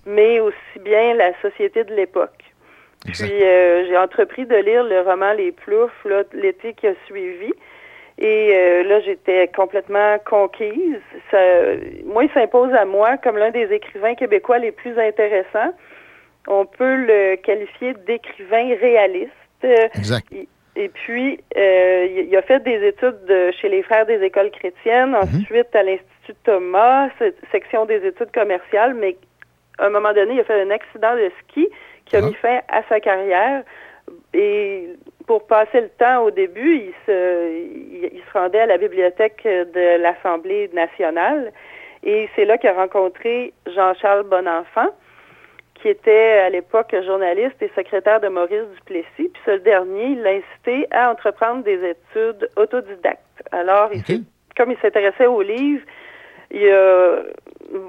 [0.07, 2.43] Mais aussi bien la société de l'époque.
[3.05, 7.53] Puis euh, j'ai entrepris de lire le roman Les Ploufs l'été qui a suivi.
[8.17, 10.99] Et euh, là, j'étais complètement conquise.
[11.31, 11.39] Ça,
[12.05, 15.73] moi, il s'impose à moi comme l'un des écrivains québécois les plus intéressants.
[16.49, 19.33] On peut le qualifier d'écrivain réaliste.
[19.63, 20.27] Exact.
[20.81, 25.15] Et puis, euh, il a fait des études de- chez les Frères des écoles chrétiennes,
[25.17, 29.17] ensuite à l'Institut Thomas, se- section des études commerciales, mais
[29.79, 31.69] à un moment donné, il a fait un accident de ski
[32.07, 32.27] qui a Ah.
[32.29, 33.65] mis fin à sa carrière.
[34.33, 34.89] Et
[35.27, 39.43] pour passer le temps au début, il se, il, il se rendait à la bibliothèque
[39.45, 41.53] de l'Assemblée nationale.
[42.05, 44.91] Et c'est là qu'il a rencontré Jean-Charles Bonenfant,
[45.81, 49.07] qui était à l'époque journaliste et secrétaire de Maurice Duplessis.
[49.17, 53.23] Puis ce dernier, il l'a incité à entreprendre des études autodidactes.
[53.53, 54.25] Alors, il
[54.57, 55.85] comme il s'intéressait aux livres,
[56.51, 57.23] il a,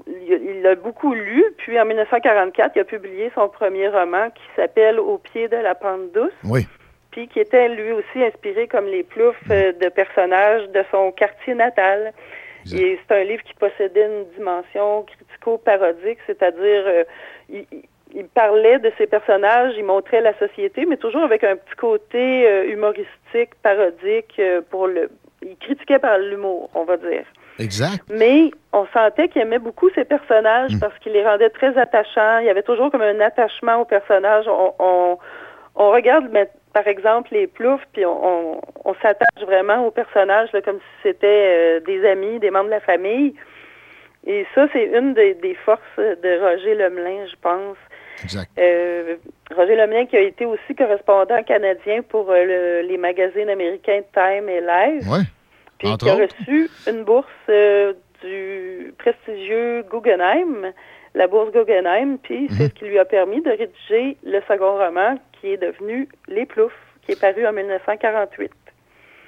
[0.08, 1.44] il beaucoup lu.
[1.58, 5.76] Puis en 1944, il a publié son premier roman qui s'appelle Au pied de la
[5.76, 6.68] pente douce Oui.
[7.12, 11.56] puis qui était lui aussi inspiré comme les ploufs euh, de personnages de son quartier
[11.56, 12.14] natal.
[12.72, 15.04] Et c'est un livre qui possédait une dimension
[15.40, 17.04] critico-parodique, c'est-à-dire euh,
[17.50, 22.48] il, parlait de ses personnages, il montrait la société, mais toujours avec un petit côté
[22.48, 25.10] euh, humoristique, parodique, euh, pour le.
[25.42, 27.24] Il critiquait par l'humour, on va dire.
[27.60, 28.04] Exact.
[28.10, 32.40] Mais on sentait qu'il aimait beaucoup ses personnages parce qu'il les rendait très attachants.
[32.40, 34.48] Il y avait toujours comme un attachement aux personnages.
[34.48, 35.18] On, on,
[35.76, 40.52] on regarde, mais, par exemple, les ploufs, puis on, on, on s'attache vraiment aux personnages
[40.52, 43.34] là, comme si c'était euh, des amis, des membres de la famille.
[44.28, 47.78] Et ça, c'est une des, des forces de Roger Lemelin, je pense.
[48.24, 48.50] Exact.
[48.60, 49.16] Euh,
[49.56, 52.44] Roger Lemelin qui a été aussi correspondant canadien pour euh,
[52.82, 55.08] le- les magazines américains Time et Live.
[55.10, 55.20] Oui.
[55.78, 56.36] Puis Entre qui a autres.
[56.42, 60.74] reçu une bourse euh, du prestigieux Guggenheim,
[61.16, 62.50] la bourse Guggenheim, puis Mhm.
[62.50, 66.46] c'est ce qui lui a permis de rédiger le second roman qui est devenu Les
[66.46, 68.52] Ploufs, qui est paru en 1948.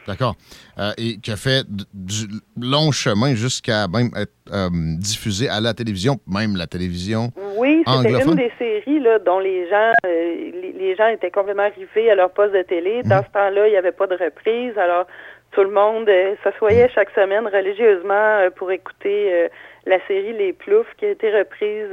[0.08, 0.36] D'accord.
[0.80, 2.26] Euh, et qui a fait du
[2.60, 7.32] long chemin jusqu'à même être euh, diffusé à la télévision, même la télévision.
[7.58, 11.64] Oui, c'était une des séries là, dont les gens euh, les, les gens étaient complètement
[11.64, 13.02] arrivés à leur poste de télé.
[13.04, 13.10] Mhm.
[13.10, 15.06] Dans ce temps-là, il n'y avait pas de reprise, alors
[15.52, 16.10] tout le monde
[16.44, 16.92] s'assoyait Mhm.
[16.96, 19.50] chaque semaine religieusement pour écouter
[19.86, 21.90] la série Les Ploufs qui a été reprise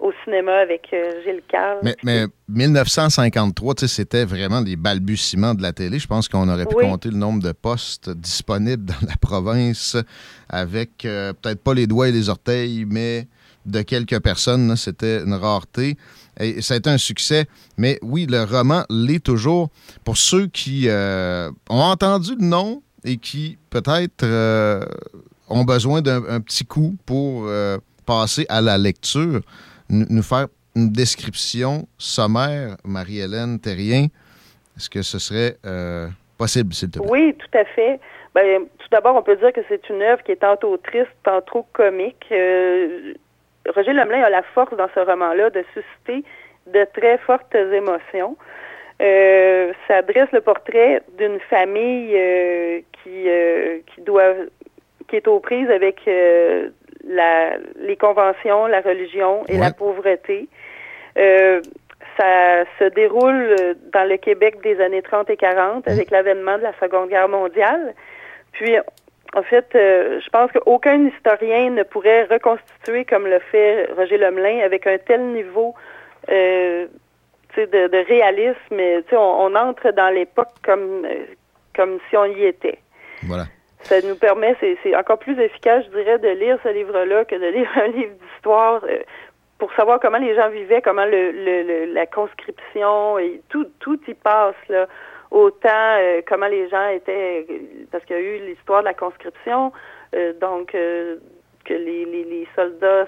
[0.00, 1.78] au cinéma avec euh, Gilles Carle.
[1.82, 5.98] Mais, mais 1953, tu sais, c'était vraiment les balbutiements de la télé.
[5.98, 6.84] Je pense qu'on aurait pu Oui.
[6.84, 9.96] compter le nombre de postes disponibles dans la province
[10.48, 13.28] avec euh, peut-être pas les doigts et les orteils, mais
[13.66, 14.74] de quelques personnes.
[14.76, 15.96] C'était une rareté.
[16.38, 17.46] Et ça a été un succès.
[17.76, 19.68] Mais oui, le roman l'est toujours.
[20.04, 24.24] Pour ceux qui euh, ont entendu le nom et qui peut-être
[25.48, 27.48] ont besoin d'un un petit coup pour
[28.06, 29.40] passer à la lecture,
[29.90, 34.06] nous faire une description sommaire, Marie-Hélène Terrien.
[34.76, 36.06] Est-ce que ce serait euh,
[36.38, 37.08] possible, s'il te plaît?
[37.10, 38.00] Oui, tout à fait.
[38.34, 41.66] Ben, tout d'abord, on peut dire que c'est une œuvre qui est tantôt triste, tantôt
[41.72, 42.24] comique.
[42.30, 43.14] Euh,
[43.74, 46.24] Roger Lemelin a la force dans ce roman-là de susciter
[46.66, 48.36] de très fortes émotions.
[49.02, 52.16] Euh, ça dresse le portrait d'une famille
[53.02, 53.26] qui,
[53.86, 54.34] qui doit
[55.08, 56.02] qui est aux prises avec
[57.06, 59.60] la, les conventions, la religion et Ouais.
[59.60, 60.48] la pauvreté.
[61.18, 61.60] Euh,
[62.18, 63.56] ça se déroule
[63.92, 67.94] dans le Québec des années 30 et 40 avec l'avènement de la Seconde Guerre mondiale.
[68.52, 68.76] Puis,
[69.34, 74.86] en fait, je pense qu'aucun historien ne pourrait reconstituer comme le fait Roger Lemelin avec
[74.86, 75.74] un tel niveau
[76.30, 76.86] euh,
[77.56, 79.04] de, de, réalisme.
[79.12, 81.06] On, on entre dans l'époque comme,
[81.74, 82.78] comme si on y était.
[83.22, 83.44] Voilà.
[83.82, 87.46] Ça nous permet, c'est encore plus efficace, je dirais, de lire ce livre-là que de
[87.46, 88.98] lire un livre d'histoire euh,
[89.58, 94.14] pour savoir comment les gens vivaient, comment le, le, la conscription et tout, tout y
[94.14, 94.86] passe là.
[95.30, 95.68] Autant
[96.00, 97.46] euh, comment les gens étaient,
[97.92, 99.72] parce qu'il y a eu l'histoire de la conscription,
[100.14, 101.20] euh, donc que
[101.68, 103.06] les, les, les, soldats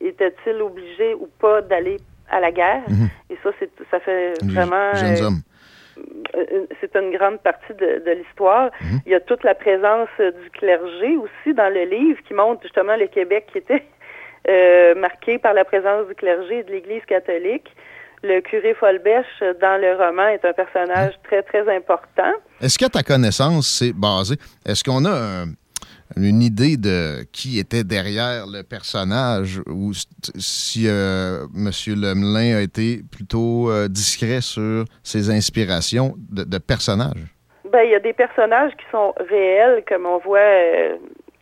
[0.00, 1.96] étaient-ils obligés ou pas d'aller
[2.30, 2.82] à la guerre.
[2.88, 3.08] Mhm.
[3.30, 4.92] Et ça, c'est ça fait vraiment.
[6.80, 8.70] C'est une grande partie de, l'histoire.
[8.80, 9.00] Mhm.
[9.06, 12.96] Il y a toute la présence du clergé aussi dans le livre qui montre justement
[12.96, 13.84] le Québec qui était
[14.48, 17.74] euh, marqué par la présence du clergé et de l'Église catholique.
[18.22, 21.22] Le curé Folbèche, dans le roman, est un personnage mhm.
[21.24, 22.32] très, très important.
[22.60, 24.36] Est-ce qu'à ta connaissance, c'est basé?
[24.64, 25.44] Est-ce qu'on a un,
[26.16, 29.92] une idée de qui était derrière le personnage ou
[30.38, 31.70] si euh, M.
[31.88, 37.34] Lemelin a été plutôt euh, discret sur ses inspirations de, personnages?
[37.72, 40.96] Ben, il y a des personnages qui sont réels, comme on voit euh,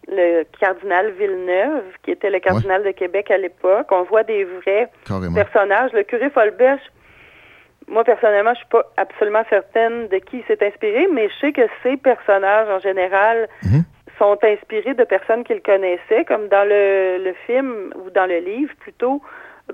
[0.09, 3.89] le cardinal Villeneuve, qui était le cardinal de Québec à l'époque.
[3.91, 4.91] On voit des vrais
[5.35, 5.93] personnages.
[5.93, 6.81] Le curé Folbech,
[7.89, 11.53] moi, personnellement, je suis pas absolument certaine de qui il s'est inspiré, mais je sais
[11.53, 13.85] que ces personnages, en général, mhm
[14.23, 19.21] sont inspirés de personnes qu'ils connaissaient, comme dans le, film ou dans le livre plutôt.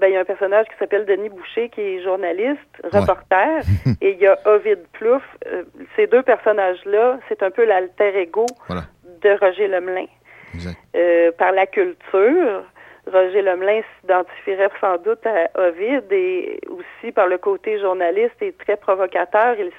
[0.00, 3.62] Ben, il y a un personnage qui s'appelle Denis Boucher qui est journaliste, reporter,
[4.00, 5.36] et il y a Ovid Plouffe.
[5.46, 5.64] Euh,
[5.96, 8.46] ces deux personnages-là, c'est un peu l'alter ego
[9.22, 10.06] de Roger Lemelin.
[10.96, 12.64] Euh, par la culture,
[13.06, 18.76] Roger Lemelin s'identifierait sans doute à Ovid et aussi par le côté journaliste et très
[18.76, 19.70] provocateur, il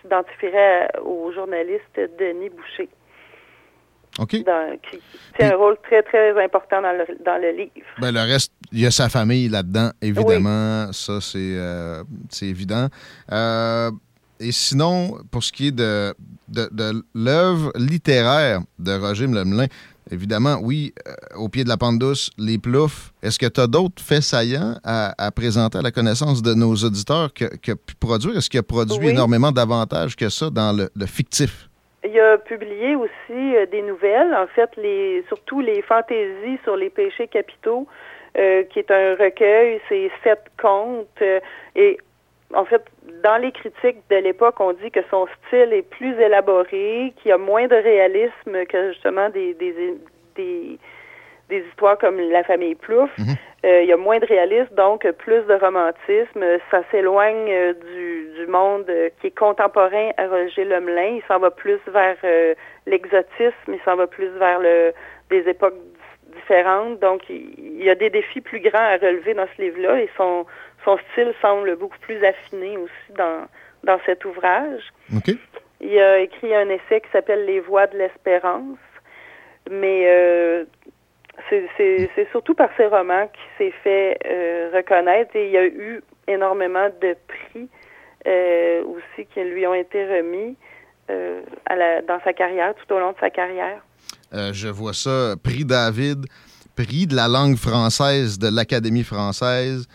[0.00, 2.88] s'identifierait au journaliste Denis Boucher.
[4.18, 4.36] OK.
[5.38, 7.70] c'est un rôle très, très important dans le, dans le livre.
[8.00, 10.92] Ben, le reste, il y a sa famille là-dedans, évidemment.
[10.92, 12.02] Ça, c'est euh,
[12.42, 12.88] évident.
[13.32, 13.90] Euh,
[14.40, 16.14] et sinon, pour ce qui est de,
[16.48, 19.66] de, de l'œuvre littéraire de Roger Lemelin,
[20.10, 23.12] évidemment, oui, euh, au pied de la pente douce, les ploufs.
[23.22, 26.74] Est-ce que tu as d'autres faits saillants à, à, présenter à la connaissance de nos
[26.74, 28.36] auditeurs que, que pu produire?
[28.36, 31.65] Est-ce qu'il a produit énormément d'avantages que ça dans le, le fictif?
[32.06, 36.90] Il a publié aussi euh, des nouvelles, en fait, les, surtout les fantaisies sur les
[36.90, 37.86] péchés capitaux,
[38.38, 41.06] euh, qui est un recueil, c'est sept contes.
[41.22, 41.40] Euh,
[41.74, 41.98] et
[42.54, 42.82] en fait,
[43.24, 47.32] dans les critiques de l'époque, on dit que son style est plus élaboré, qu'il y
[47.32, 49.98] a moins de réalisme que justement des, des,
[51.48, 53.10] des histoires comme La famille Plouf.
[53.18, 53.26] Mhm.
[53.28, 53.36] Euh,
[53.66, 56.44] il y a moins de réalisme, donc plus de romantisme.
[56.70, 61.16] Ça s'éloigne euh, du, du, monde euh, qui est contemporain à Roger Lemelin.
[61.16, 62.16] Il s'en va plus vers
[62.86, 64.92] l'exotisme, il s'en va plus vers le,
[65.30, 65.74] des époques
[66.36, 67.00] différentes.
[67.00, 70.46] Donc, il, y a des défis plus grands à relever dans ce livre-là et son,
[70.84, 73.46] son style semble beaucoup plus affiné aussi dans,
[73.82, 74.92] dans cet ouvrage.
[75.80, 78.78] Il a écrit un essai qui s'appelle Les voies de l'espérance.
[79.68, 80.06] Mais
[81.48, 86.02] c'est surtout par ses romans qu'il s'est fait euh, reconnaître et il y a eu
[86.26, 87.68] énormément de prix
[88.26, 90.56] euh, aussi qui lui ont été remis
[91.10, 91.42] euh,
[92.08, 93.80] dans sa carrière, tout au long de sa carrière.
[94.32, 96.26] je vois ça, prix David,
[96.74, 99.86] prix de la langue française de l'Académie française.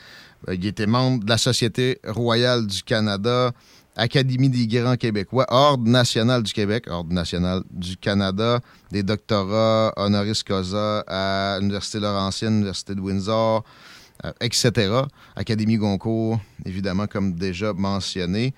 [0.48, 3.52] il était membre de la Société royale du Canada.
[3.96, 8.60] Académie des grands québécois, Ordre national du Québec, Ordre national du Canada,
[8.92, 13.64] des doctorats honoris causa à l'Université Laurentienne, l'Université de Windsor,
[14.24, 15.02] euh, etc.
[15.36, 18.54] Académie Goncourt, évidemment, comme déjà mentionné.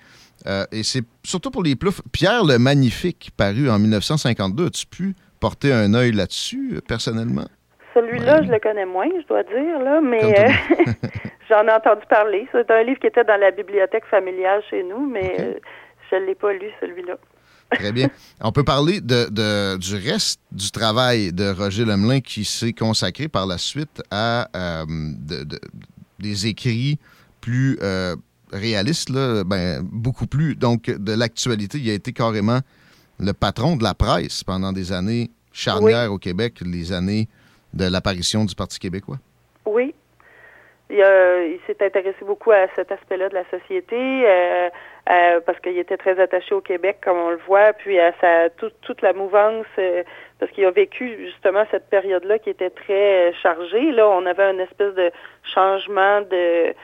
[0.46, 2.02] Euh, et c'est surtout pour les ploufs.
[2.12, 7.46] Pierre le Magnifique, paru en 1952, as-tu pu porter un œil là-dessus, personnellement?
[7.94, 10.84] Celui-là, je le connais moins, je dois dire, là, mais euh,
[11.48, 12.48] j'en ai entendu parler.
[12.50, 15.54] C'est un livre qui était dans la bibliothèque familiale chez nous, mais euh,
[16.10, 17.16] je ne l'ai pas lu, celui-là.
[17.70, 18.08] Très bien.
[18.40, 23.46] On peut parler de, du reste du travail de Roger Lemelin qui s'est consacré par
[23.46, 24.84] la suite à euh,
[26.18, 26.98] des écrits
[27.40, 27.78] plus
[28.52, 30.56] réalistes, là, ben, beaucoup plus.
[30.56, 32.60] Donc, de l'actualité, il a été carrément
[33.20, 37.28] le patron de la presse pendant des années charnières au Québec, les années
[37.74, 39.16] de l'apparition du Parti québécois?
[39.66, 39.94] Oui.
[40.90, 44.68] Il, s'est intéressé beaucoup à cet aspect-là de la société euh,
[45.10, 48.50] euh, parce qu'il était très attaché au Québec, comme on le voit, puis à sa,
[48.50, 50.02] toute la mouvance, euh,
[50.38, 53.92] parce qu'il a vécu justement cette période-là qui était très chargée.
[53.92, 55.10] Là, on avait une espèce de
[55.42, 56.74] changement de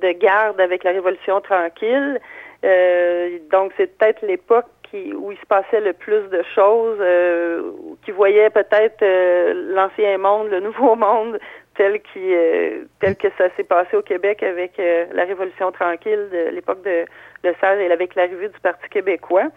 [0.00, 2.20] de garde avec la Révolution tranquille.
[2.64, 7.72] Euh, donc, c'est peut-être l'époque où il se passait le plus de choses, euh,
[8.04, 11.38] qui voyait peut-être euh, l'ancien monde, le nouveau monde,
[11.76, 16.50] tel, qui, euh, tel que ça s'est passé au Québec avec la Révolution tranquille de
[16.54, 17.04] l'époque de
[17.44, 19.48] Le Sage et avec l'arrivée du Parti québécois.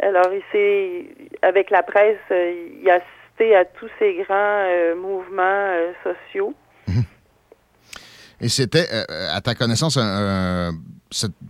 [0.00, 1.06] Alors, s'est,
[1.42, 4.66] avec la presse, il a assisté à tous ces grands
[4.96, 6.54] mouvements sociaux.
[8.40, 10.72] Et c'était, à ta connaissance, un,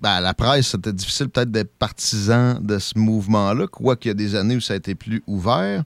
[0.03, 4.35] ben, la presse, c'était difficile peut-être d'être partisan de ce mouvement-là, quoiqu'il y a des
[4.35, 5.83] années où ça a été plus ouvert.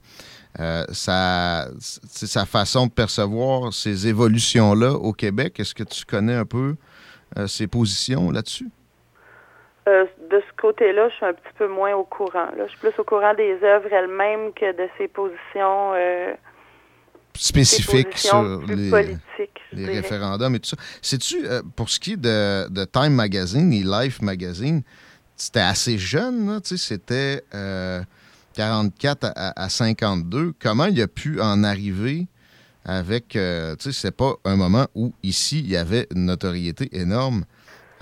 [0.59, 1.65] Euh, sa
[2.45, 5.59] façon de percevoir ces évolutions-là au Québec.
[5.59, 6.75] Est-ce que tu connais un peu
[7.37, 8.69] euh, ses positions là-dessus?
[9.87, 12.49] Euh, de ce côté-là, je suis un petit peu moins au courant.
[12.57, 12.65] Là.
[12.65, 16.33] Je suis plus au courant des œuvres elles-mêmes que de ses positions, euh,
[17.35, 19.61] Spécifiques sur les, politiques.
[19.73, 20.77] référendums et tout ça.
[21.01, 24.81] Sais-tu, euh, pour ce qui est de, de Time Magazine et Life Magazine,
[25.35, 28.01] c'était assez jeune, c'était euh,
[28.53, 30.53] 44 à, à 52.
[30.59, 32.27] Comment il a pu en arriver
[32.85, 36.87] avec, euh, tu sais, c'est pas un moment où ici, il y avait une notoriété
[36.97, 37.43] énorme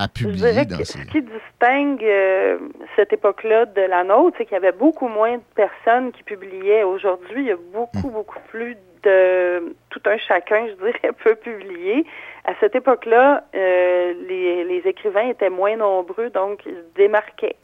[0.03, 0.99] à Je publier dirais dans que ces...
[0.99, 2.57] ce qui distingue euh,
[2.95, 6.83] cette époque-là de la nôtre, c'est qu'il y avait beaucoup moins de personnes qui publiaient.
[6.83, 9.75] Aujourd'hui, il y a beaucoup, beaucoup plus de...
[9.89, 12.05] Tout un chacun, je dirais, peut publier.
[12.45, 17.55] À cette époque-là, euh, les, les écrivains étaient moins nombreux, donc ils se démarquaient.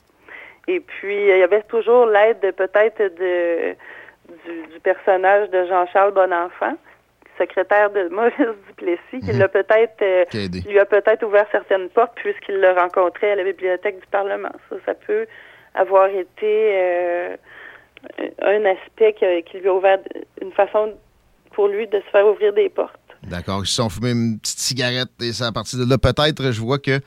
[0.67, 3.75] Et puis, il y avait toujours l'aide de peut-être de
[4.45, 6.75] du, du personnage de Jean-Charles Bonenfant,
[7.39, 8.33] secrétaire de Maurice
[8.67, 10.25] Duplessis, qui l'a peut-être euh,
[10.67, 14.51] lui a peut-être ouvert certaines portes puisqu'il le rencontrait à la bibliothèque du Parlement.
[14.69, 15.25] Ça, ça peut
[15.73, 17.37] avoir été euh,
[18.41, 19.15] un aspect
[19.49, 19.99] qui lui a ouvert
[20.41, 20.93] une façon
[21.53, 22.95] pour lui de se faire ouvrir des portes.
[23.23, 26.51] D'accord, ils se sont fumés une petite cigarette et c'est à partir de là, peut-être,
[26.51, 26.99] je vois que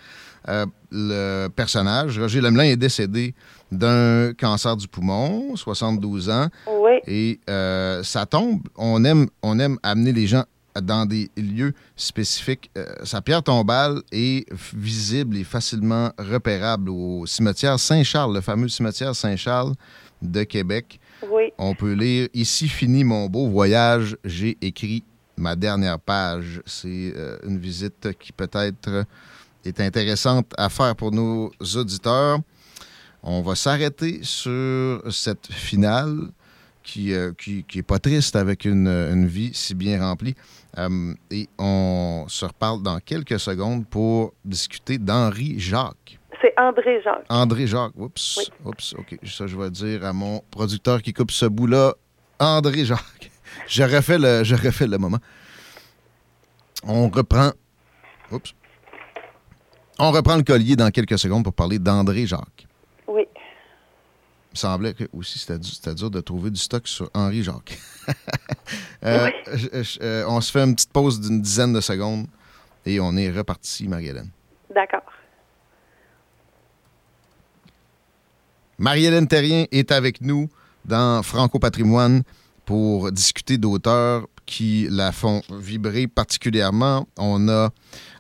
[0.49, 3.35] euh, le personnage, Roger Lemelin, est décédé
[3.73, 8.61] d'un cancer du poumon, 72 ans, Oui, et euh, ça tombe.
[8.77, 10.45] On aime, on aime amener les gens
[10.81, 12.71] dans des lieux spécifiques.
[12.77, 19.17] Euh, sa pierre tombale est visible et facilement repérable au cimetière Saint-Charles, le fameux cimetière
[19.17, 19.73] Saint-Charles
[20.21, 21.01] de Québec.
[21.31, 21.53] oui.
[21.59, 25.03] On peut lire Ici finit mon beau voyage, j'ai écrit
[25.37, 26.63] ma dernière page.
[26.67, 29.05] C'est euh, une visite qui peut-être
[29.65, 32.39] est intéressante à faire pour nos auditeurs.
[33.23, 36.31] On va s'arrêter sur cette finale
[36.83, 40.35] qui, euh, qui, qui est pas triste avec une, une vie si bien remplie.
[40.79, 46.19] Euh, et on se reparle dans quelques secondes pour discuter d'Henri Jacques.
[46.41, 47.27] C'est André Jacques.
[47.29, 47.93] André Jacques.
[47.97, 48.39] Oups.
[48.39, 48.45] Oui.
[48.65, 48.95] Oups.
[48.99, 49.19] OK.
[49.25, 51.95] Ça, je vais dire à mon producteur qui coupe ce bout-là.
[52.41, 53.31] André Jacques.
[53.69, 55.19] Je refais le, je refais le moment.
[56.85, 57.51] On reprend.
[58.31, 58.55] Oups.
[59.99, 62.67] On reprend le collier dans quelques secondes pour parler d'André Jacques.
[63.13, 63.23] Oui.
[63.35, 67.43] Il me semblait que aussi c'était du- c'était dur de trouver du stock sur Henri
[67.43, 67.79] Jacques.
[69.05, 72.27] Euh, je- je- euh, on se fait une petite pause d'une dizaine de secondes
[72.87, 74.31] et on est reparti, Marie-Hélène.
[74.73, 75.03] D'accord.
[78.79, 80.49] Marie-Hélène Terrien est avec nous
[80.85, 82.23] dans Franco Patrimoine
[82.65, 87.07] pour discuter d'auteurs qui la font vibrer particulièrement.
[87.19, 87.71] On a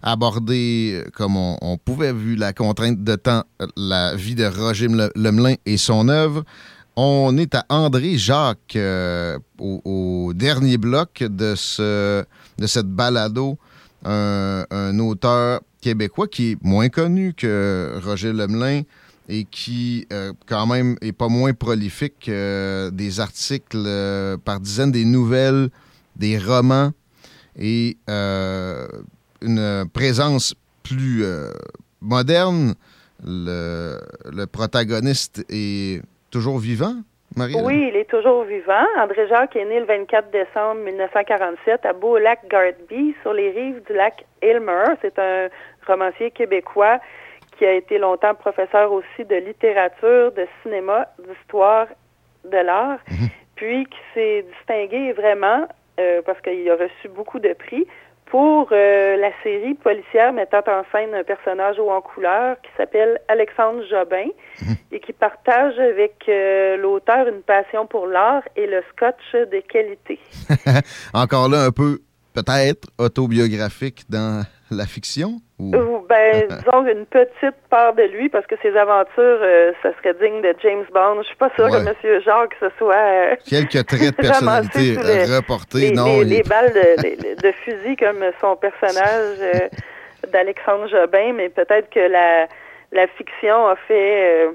[0.03, 3.45] abordé, comme on, pouvait, vu la contrainte de temps,
[3.77, 6.45] la vie de Roger Le- Lemelin et son œuvre.
[6.97, 12.25] On est à André Jacques euh, au, dernier bloc de, ce,
[12.59, 13.59] de cette balado,
[14.05, 18.83] un, auteur québécois qui est moins connu que Roger Lemelin
[19.29, 24.93] et qui, euh, quand même, est pas moins prolifique que des articles euh, par dizaines,
[24.93, 25.71] des nouvelles,
[26.17, 26.91] des romans
[27.59, 28.87] et euh,
[29.41, 31.51] une présence plus euh,
[32.01, 32.75] moderne.
[33.25, 33.99] Le,
[34.33, 36.97] le protagoniste est toujours vivant,
[37.37, 37.55] Marie?
[37.63, 38.85] Oui, il est toujours vivant.
[38.99, 44.25] André Jacques est né le 24 décembre 1947 à Beau-Lac-Gardby, sur les rives du lac
[44.43, 44.97] Aylmer.
[45.03, 45.49] C'est un
[45.87, 46.99] romancier québécois
[47.57, 51.87] qui a été longtemps professeur aussi de littérature, de cinéma, d'histoire
[52.45, 52.99] de l'art,
[53.55, 55.69] puis qui s'est distingué vraiment,
[56.03, 57.87] euh, parce qu'il a reçu beaucoup de prix,
[58.33, 63.21] pour euh, la série policière mettant en scène un personnage haut en couleur qui s'appelle
[63.29, 64.31] Alexandre Jobin
[64.91, 70.19] et qui partage avec euh, l'auteur une passion pour l'art et le scotch de qualité.
[71.13, 71.99] Encore là, un peu,
[72.33, 75.43] peut-être, autobiographique dans la fiction?
[75.75, 76.07] Ou...
[76.09, 80.43] Ben, disons une petite part de lui, parce que ses aventures, euh, ça serait digne
[80.43, 81.23] de James Bond.
[81.23, 81.85] Je suis pas sûre Ouais.
[81.85, 82.21] que M.
[82.25, 82.95] Jacques, ce soit...
[82.95, 86.21] euh, Quelques traits de personnalité les- reportés, les, non?
[86.21, 86.73] les- balles
[87.43, 89.37] de, fusil comme son personnage.
[89.41, 89.69] euh,
[90.33, 92.47] d'Alexandre Jobin, mais peut-être que la,
[92.93, 94.53] la fiction a fait euh,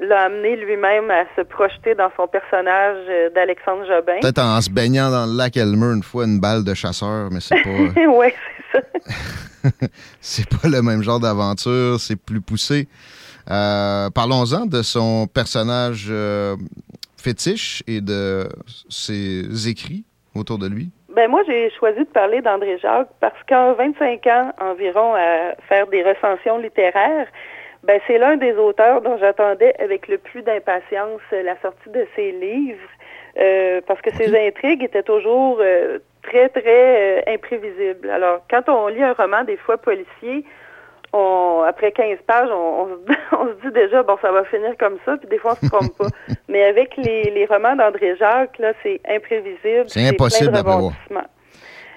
[0.00, 4.18] l'a amené lui-même à se projeter dans son personnage euh, d'Alexandre Jobin.
[4.20, 7.40] Peut-être en se baignant dans le lac Elmer une fois une balle de chasseur, mais
[7.40, 7.70] c'est pas.
[8.06, 8.28] oui,
[10.20, 12.88] c'est pas le même genre d'aventure, c'est plus poussé.
[13.50, 16.56] Euh, parlons-en de son personnage euh,
[17.16, 18.48] fétiche et de
[18.88, 20.04] ses écrits
[20.34, 20.90] autour de lui.
[21.14, 25.86] Ben moi, j'ai choisi de parler d'André Jacques parce qu'en 25 ans environ à faire
[25.88, 27.26] des recensions littéraires,
[27.82, 32.32] ben c'est l'un des auteurs dont j'attendais avec le plus d'impatience la sortie de ses
[32.32, 32.88] livres
[33.38, 35.98] euh, parce que ses intrigues étaient toujours euh,
[36.28, 38.10] très très euh, imprévisibles.
[38.10, 40.44] Alors quand on lit un roman des fois policier,
[41.12, 42.88] on, après 15 pages, on,
[43.32, 45.70] on, se dit déjà, bon, ça va finir comme ça, puis des fois, on se
[45.70, 46.08] trompe pas.
[46.48, 49.84] Mais avec les, les romans d'André Jacques, là, c'est imprévisible.
[49.86, 50.92] C'est impossible plein de d'avoir.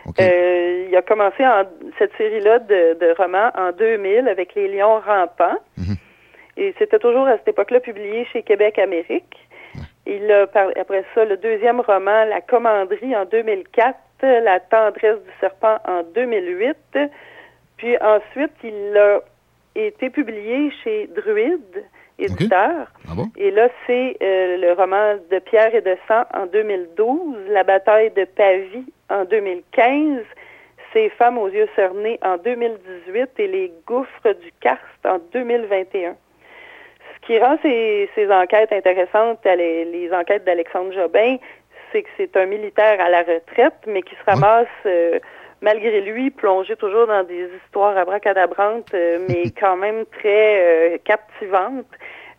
[0.08, 0.24] Okay.
[0.24, 1.64] Euh, il a commencé en,
[2.00, 5.60] cette série-là de, de, romans en 2000 avec Les Lions rampants.
[5.78, 5.98] Mm -hmm.
[6.58, 9.36] Et c'était toujours à cette époque-là publié chez Québec Amérique.
[10.06, 15.32] Il a, par, après ça, le deuxième roman, La Commanderie en 2004, La tendresse du
[15.40, 16.78] serpent en 2008.
[17.78, 19.22] Puis ensuite, il a
[19.76, 21.84] été publié chez Druide,
[22.20, 22.82] éditeur.
[22.82, 23.08] Okay.
[23.10, 23.32] Ah bon?
[23.38, 28.12] Et là, c'est euh, le roman de Pierre et de Sang en 2012, La bataille
[28.12, 30.24] de Pavie en 2015,
[30.94, 36.16] Ces femmes aux yeux cernés en 2018 et Les gouffres du Karst en 2021.
[37.16, 41.38] Ce qui rend ces, ces enquêtes intéressantes, les, les enquêtes d'Alexandre Jobin,
[41.92, 44.68] c'est que c'est un militaire à la retraite, mais qui se ramasse...
[44.86, 45.20] Euh,
[45.64, 51.86] malgré lui, plongé toujours dans des histoires abracadabrantes, euh, mais quand même très euh, captivantes.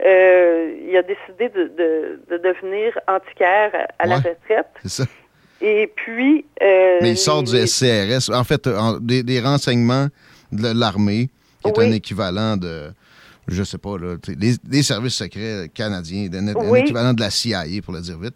[0.05, 4.67] Il a décidé de, de, de devenir antiquaire à, à ouais, la retraite.
[4.83, 5.05] C'est ça.
[5.61, 6.45] Et puis...
[6.61, 8.35] Mais il sort du SCRS.
[8.35, 10.09] En fait, en, des, des, renseignements
[10.51, 11.31] de l'armée,
[11.63, 11.87] qui est oui.
[11.87, 12.91] un équivalent de
[13.47, 16.81] je sais pas, là, des, des services secrets canadiens, un, oui.
[16.81, 18.35] équivalent de la CIA, pour le dire vite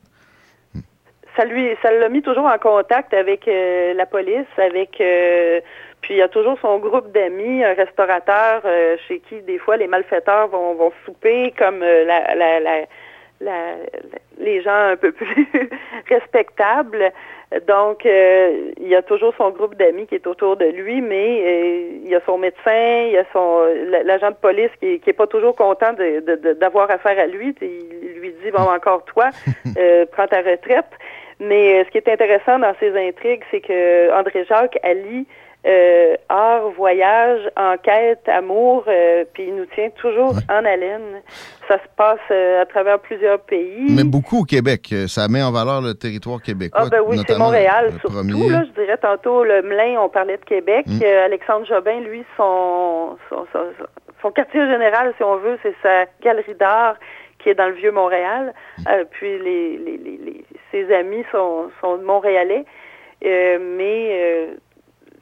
[1.37, 5.61] ça lui ça l'a mis toujours en contact avec euh, la police, avec euh,
[6.01, 9.77] puis il y a toujours son groupe d'amis, un restaurateur euh, chez qui des fois
[9.77, 12.87] les malfaiteurs vont, vont souper comme la, la, la,
[13.41, 13.53] la,
[14.39, 15.49] les gens un peu plus
[16.09, 17.13] respectables.
[17.69, 22.09] Donc, il y a toujours son groupe d'amis qui est autour de lui, mais il
[22.09, 23.61] y a son médecin, il y a son
[24.05, 27.55] l'agent de police qui, qui est pas toujours content d'avoir de, de, affaire à lui.
[27.63, 29.31] Il lui dit bon encore toi,
[30.13, 30.91] prends ta retraite.
[31.41, 35.27] Mais ce qui est intéressant dans ces intrigues, c'est que André Jacques allie
[35.67, 40.43] euh, art, voyage, enquête, amour, euh, puis il nous tient toujours ouais.
[40.49, 41.23] en haleine.
[41.67, 43.89] Ça se passe euh, à travers plusieurs pays.
[43.91, 44.95] Mais beaucoup au Québec.
[45.09, 46.83] Ça met en valeur le territoire québécois.
[46.85, 48.49] Ah ben oui, c'est Montréal surtout.
[48.49, 50.87] Là, je dirais tantôt le Melun, on parlait de Québec.
[50.87, 51.03] Mm.
[51.25, 53.65] Alexandre Jobin, lui, son, son, son,
[54.23, 56.95] son quartier général, si on veut, c'est sa galerie d'art
[57.41, 58.55] qui est dans le vieux Montréal.
[58.79, 58.85] Mm.
[59.11, 62.65] puis les, les, les, ses amis sont, sont montréalais.
[63.23, 64.57] mais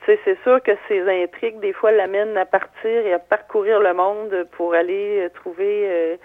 [0.07, 4.47] c'est sûr que ces intrigues, des fois, l'amènent à partir et à parcourir le monde
[4.57, 6.17] pour aller euh, trouver euh,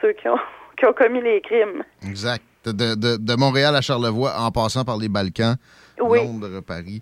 [0.00, 0.38] ceux qui ont,
[0.78, 1.82] qui ont commis les crimes.
[2.06, 2.42] Exact.
[2.64, 5.54] De, de, de, Montréal à Charlevoix, en passant par les Balkans,
[6.00, 6.18] oui.
[6.18, 7.00] Londres, Paris,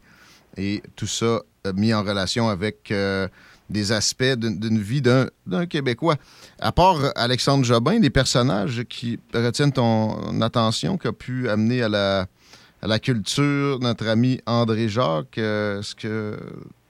[0.58, 3.28] et tout ça euh, mis en relation avec euh,
[3.70, 6.16] des aspects d'une vie d'un Québécois.
[6.60, 11.88] À part Alexandre Jobin, des personnages qui retiennent ton attention, qui a pu amener à
[11.88, 12.26] la
[12.82, 15.38] à la culture, notre ami André Jacques.
[15.38, 16.36] Euh, Est-ce que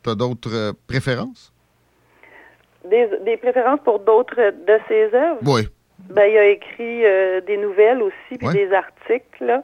[0.02, 1.52] tu as d'autres préférences?
[2.90, 5.38] Des, des préférences pour d'autres de ses œuvres?
[5.42, 5.68] Oui.
[6.10, 8.52] Ben, il a écrit euh, des nouvelles aussi, puis ouais.
[8.54, 9.62] des articles.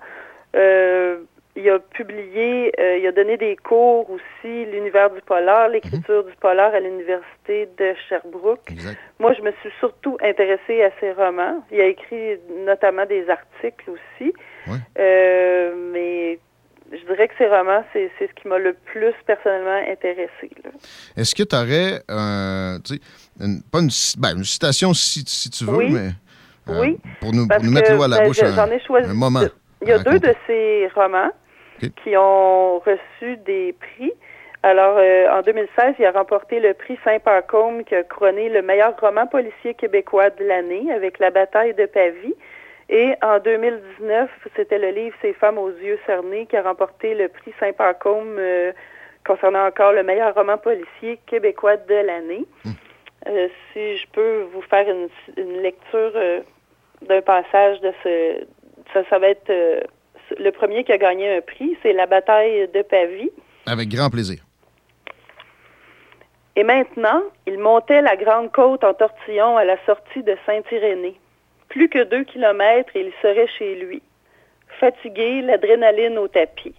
[0.55, 1.19] Euh,
[1.57, 6.73] il a publié, il a donné des cours aussi, l'univers du polar, l'écriture du polar
[6.73, 8.71] à l'université de Sherbrooke.
[8.71, 8.99] Exact.
[9.19, 11.63] Moi, je me suis surtout intéressée à ses romans.
[11.73, 14.33] Il a écrit notamment des articles aussi.
[14.99, 16.39] Euh, mais
[16.93, 20.51] je dirais que ces romans, c'est ce qui m'a le plus personnellement intéressé.
[21.17, 22.79] Est-ce que tu aurais euh,
[23.41, 25.91] une, pas une, ben, une, citation si, si tu veux, oui.
[25.91, 26.11] mais
[26.69, 29.09] euh, oui, pour nous, pour nous mettre l'eau à la ben, bouche j'en ai choisi
[29.09, 29.43] un moment.
[29.83, 31.31] Il y a deux de ces romans
[31.79, 31.91] okay.
[32.03, 34.13] qui ont reçu des prix.
[34.63, 38.95] Alors, euh, en 2016, il a remporté le prix Saint-Pacôme qui a couronné le meilleur
[39.01, 42.35] roman policier québécois de l'année avec La bataille de Pavie.
[42.91, 47.29] Et en 2019, c'était le livre Ces femmes aux yeux cernés qui a remporté le
[47.29, 48.73] prix Saint-Pacôme euh,
[49.25, 52.45] concernant encore le meilleur roman policier québécois de l'année.
[52.65, 52.71] Mmh.
[53.29, 56.41] Euh, si je peux vous faire une, une lecture euh,
[57.03, 58.45] d'un passage de ce...
[58.93, 59.81] Ça, ça va être euh,
[60.39, 63.31] le premier qui a gagné un prix, c'est La bataille de Pavie.
[63.67, 64.41] Avec grand plaisir.
[66.57, 71.19] Et maintenant, il montait la grande côte en tortillon à la sortie de Saint-Irénée.
[71.69, 74.03] Plus que deux kilomètres et il serait chez lui.
[74.81, 76.75] Fatigué, l'adrénaline au tapis.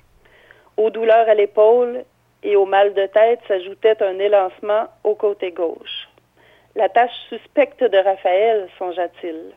[0.78, 2.04] Aux douleurs à l'épaule
[2.44, 6.10] et au mal de tête s'ajoutait un élancement au côté gauche.
[6.76, 9.54] La tâche suspecte de Raphaël, songea-t-il.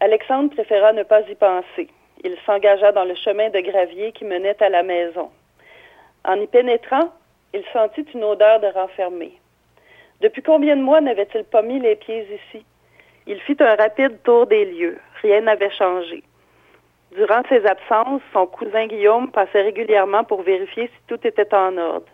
[0.00, 1.88] Alexandre préféra ne pas y penser.
[2.22, 5.30] Il s'engagea dans le chemin de gravier qui menait à la maison.
[6.24, 7.12] En y pénétrant,
[7.52, 9.38] il sentit une odeur de renfermé.
[10.20, 12.64] Depuis combien de mois n'avait-il pas mis les pieds ici?
[13.26, 14.98] Il fit un rapide tour des lieux.
[15.22, 16.22] Rien n'avait changé.
[17.14, 22.06] Durant ses absences, son cousin Guillaume passait régulièrement pour vérifier si tout était en ordre.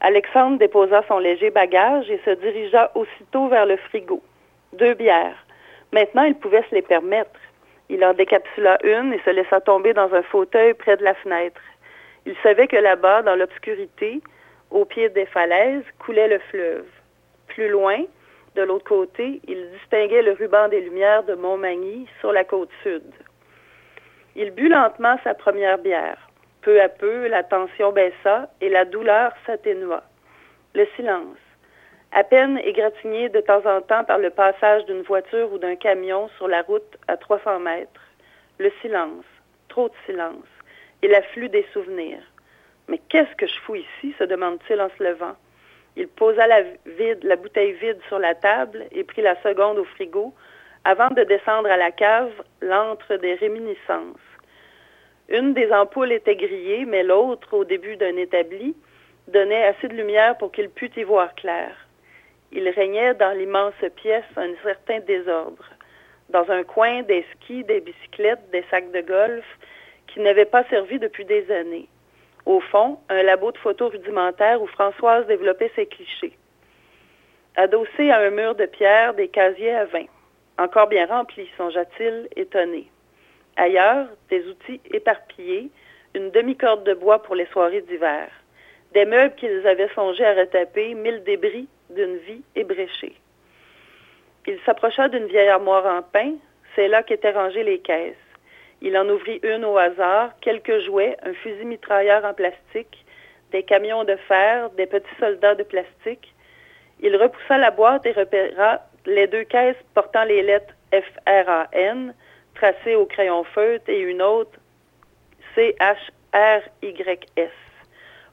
[0.00, 4.22] Alexandre déposa son léger bagage et se dirigea aussitôt vers le frigo.
[4.74, 5.43] Deux bières.
[5.94, 7.38] Maintenant, il pouvait se les permettre.
[7.88, 11.60] Il en décapsula une et se laissa tomber dans un fauteuil près de la fenêtre.
[12.26, 14.20] Il savait que là-bas, dans l'obscurité,
[14.72, 16.86] au pied des falaises, coulait le fleuve.
[17.46, 17.98] Plus loin,
[18.56, 23.04] de l'autre côté, il distinguait le ruban des lumières de Montmagny sur la côte sud.
[24.34, 26.18] Il but lentement sa première bière.
[26.62, 30.02] Peu à peu, la tension baissa et la douleur s'atténua.
[30.74, 31.38] Le silence.
[32.16, 36.28] À peine égratigné de temps en temps par le passage d'une voiture ou d'un camion
[36.36, 38.00] sur la route à 300 mètres.
[38.58, 39.24] Le silence.
[39.68, 40.46] Trop de silence.
[41.02, 42.22] Et l'afflux des souvenirs.
[42.86, 44.14] Mais qu'est-ce que je fous ici?
[44.16, 45.34] se demande-t-il en se levant.
[45.96, 50.32] Il posa la, bouteille vide sur la table et prit la seconde au frigo
[50.84, 52.30] avant de descendre à la cave,
[52.62, 54.28] l'antre des réminiscences.
[55.30, 58.76] Une des ampoules était grillée, mais l'autre, au début d'un établi,
[59.26, 61.74] donnait assez de lumière pour qu'il pût y voir clair.
[62.56, 65.68] Il régnait dans l'immense pièce un certain désordre.
[66.28, 69.44] Dans un coin, des skis, des bicyclettes, des sacs de golf
[70.06, 71.88] qui n'avaient pas servi depuis des années.
[72.46, 76.38] Au fond, un labo de photos rudimentaire où Françoise développait ses clichés.
[77.56, 80.04] Adossé à un mur de pierre, des casiers à vin.
[80.56, 82.88] Encore bien remplis, songea-t-il, étonné.
[83.56, 85.70] Ailleurs, des outils éparpillés,
[86.14, 88.28] une demi-corde de bois pour les soirées d'hiver.
[88.92, 93.16] Des meubles qu'ils avaient songé à retaper, mille débris d'une vie ébréchée.
[94.46, 96.34] Il s'approcha d'une vieille armoire en pain,
[96.74, 98.14] c'est là qu'étaient rangées les caisses.
[98.82, 103.04] Il en ouvrit une au hasard, quelques jouets, un fusil mitrailleur en plastique,
[103.52, 106.34] des camions de fer, des petits soldats de plastique.
[107.00, 112.14] Il repoussa la boîte et repéra les deux caisses portant les lettres F-R-A-N,
[112.54, 114.58] tracées au crayon feutre, et une autre
[115.54, 115.90] C-H-R-Y-S.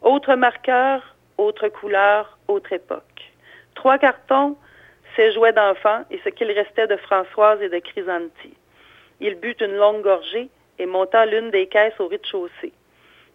[0.02, 3.11] Autre marqueur, autre couleur, autre époque.
[3.76, 4.58] Trois cartons,
[5.16, 8.54] ses jouets d'enfants et ce qu'il restait de Françoise et de Chrysanti.
[9.20, 10.50] Il but une longue gorgée
[10.80, 12.74] et monta l'une des caisses au rez-de-chaussée.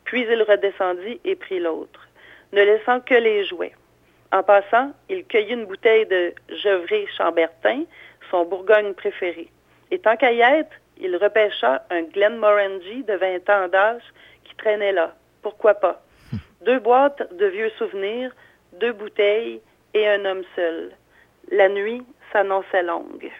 [0.04, 2.08] Puis il redescendit et prit l'autre,
[2.52, 3.74] ne laissant que les jouets.
[4.32, 7.84] En passant, il cueillit une bouteille de Gevrey Chambertin,
[8.30, 9.48] son Bourgogne préféré.
[9.90, 14.02] Et tant qu'à y être, il repêcha un Glenmorangie de 20 ans d'âge
[14.44, 15.14] qui traînait là.
[15.42, 16.02] Pourquoi pas?
[16.62, 18.32] Deux boîtes de vieux souvenirs,
[18.72, 19.60] deux bouteilles
[19.96, 20.92] et un homme seul.
[21.50, 23.30] La nuit s'annonçait longue.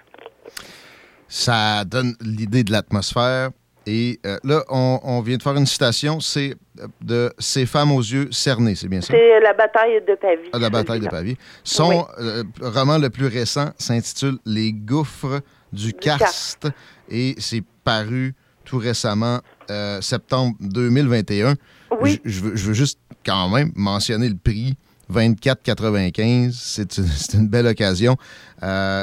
[1.29, 3.51] Ça donne l'idée de l'atmosphère.
[3.89, 8.01] Et euh, là, on, vient de faire une citation, c'est euh, de Ces femmes aux
[8.01, 9.13] yeux cernés, c'est bien ça?
[9.13, 10.51] C'est La bataille de Pavie.
[10.53, 11.37] Ah, la bataille de Pavie.
[11.63, 15.41] Son euh, roman le plus récent s'intitule Les gouffres
[15.73, 16.67] du, karst
[17.09, 18.35] et c'est paru
[18.65, 19.39] tout récemment,
[20.01, 21.55] septembre 2021.
[22.01, 22.21] Oui.
[22.25, 24.75] Je, veux, je, veux, juste quand même mentionner le prix.
[25.13, 26.51] 24,95.
[27.17, 28.17] C'est une belle occasion.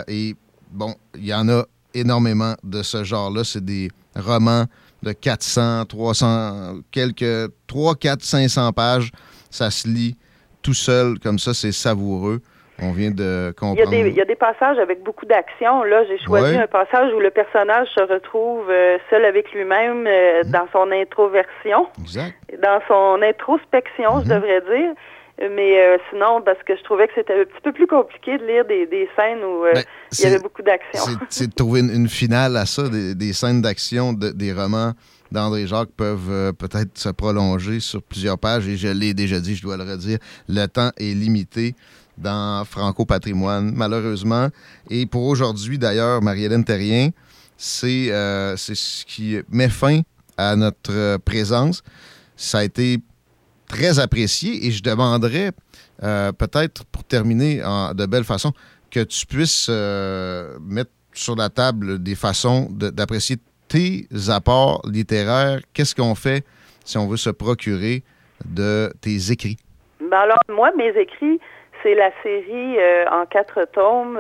[0.08, 0.36] et
[0.72, 3.44] bon, il y en a énormément de ce genre-là.
[3.44, 4.66] C'est des romans
[5.04, 9.12] de 400, 300, quelques 3, 4, 500 pages.
[9.50, 10.16] Ça se lit
[10.62, 12.40] tout seul, comme ça, c'est savoureux.
[12.82, 13.94] On vient de comprendre.
[13.94, 15.84] Il y a des, passages avec beaucoup d'action.
[15.84, 20.44] Là, j'ai choisi un passage où le personnage se retrouve euh, seul avec lui-même euh,
[20.44, 20.52] mhm.
[20.52, 21.88] dans son introversion.
[22.02, 22.34] Exact.
[22.62, 24.40] Dans son introspection, je mhm.
[24.40, 24.94] devrais dire.
[25.40, 28.46] Mais euh, sinon, parce que je trouvais que c'était un petit peu plus compliqué de
[28.46, 31.02] lire des, scènes où euh, ben, il y avait beaucoup d'action.
[31.30, 34.94] C'est de trouver une, finale à ça, des, scènes d'action, des romans
[35.32, 38.68] d'André Jacques peuvent euh, peut-être se prolonger sur plusieurs pages.
[38.68, 41.74] Et je l'ai déjà dit, je dois le redire, le temps est limité
[42.16, 44.50] dans Franco Patrimoine, malheureusement.
[44.92, 47.10] Et pour aujourd'hui, d'ailleurs, Marie-Hélène Terrien,
[47.58, 50.02] c'est ce qui met fin
[50.38, 51.82] à notre présence.
[52.36, 53.00] Ça a été
[53.74, 55.50] très apprécié et je demanderais
[56.04, 57.58] euh, peut-être pour terminer
[57.96, 58.52] de belle façon
[58.92, 65.60] que tu puisses euh, mettre sur la table des façons d'apprécier tes apports littéraires.
[65.74, 66.44] Qu'est-ce qu'on fait
[66.86, 68.04] si on veut se procurer
[68.46, 69.58] de tes écrits?
[70.00, 71.40] Ben alors, moi, mes écrits,
[71.82, 74.20] c'est la série euh, en quatre tomes,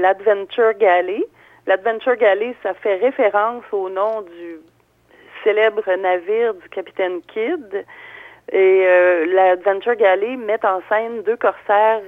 [0.00, 1.24] l'Adventure Galley.
[1.66, 4.60] L'Adventure Galley, ça fait référence au nom du
[5.42, 7.84] célèbre navire du capitaine Kidd.
[8.52, 12.02] Et euh, l'Adventure Galley met en scène deux corsaires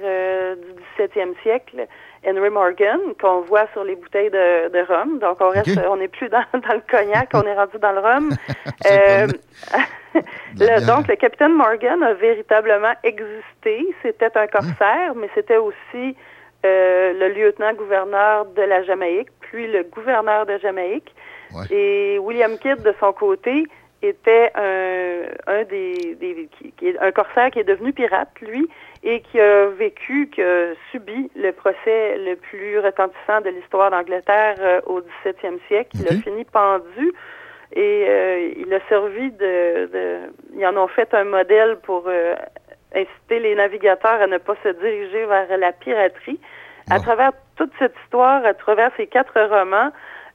[0.55, 1.87] du 17e siècle,
[2.25, 5.19] Henry Morgan, qu'on voit sur les bouteilles de, de rhum.
[5.19, 7.99] Donc, on reste, on n'est plus dans, dans, le cognac, on est rendu dans le
[7.99, 8.29] rhum.
[8.85, 9.27] euh,
[10.59, 13.87] le, donc, le capitaine Morgan a véritablement existé.
[14.01, 16.15] C'était un corsaire, mais c'était aussi
[16.65, 21.13] euh, le lieutenant-gouverneur de la Jamaïque, puis le gouverneur de Jamaïque.
[21.53, 21.65] Ouais.
[21.71, 23.65] Et William Kidd, de son côté,
[24.01, 28.67] était un, un des, des qui, qui est un corsaire qui est devenu pirate, lui,
[29.03, 34.55] et qui a vécu, qui a subi le procès le plus retentissant de l'histoire d'Angleterre
[34.59, 35.97] euh, au 17e siècle.
[35.99, 37.13] Il a fini pendu
[37.73, 40.17] et euh, il a servi de, de,
[40.55, 42.35] Ils en ont fait un modèle pour euh,
[42.95, 46.39] inciter les navigateurs à ne pas se diriger vers la piraterie.
[46.89, 49.91] À travers toute cette histoire, à travers ces quatre romans,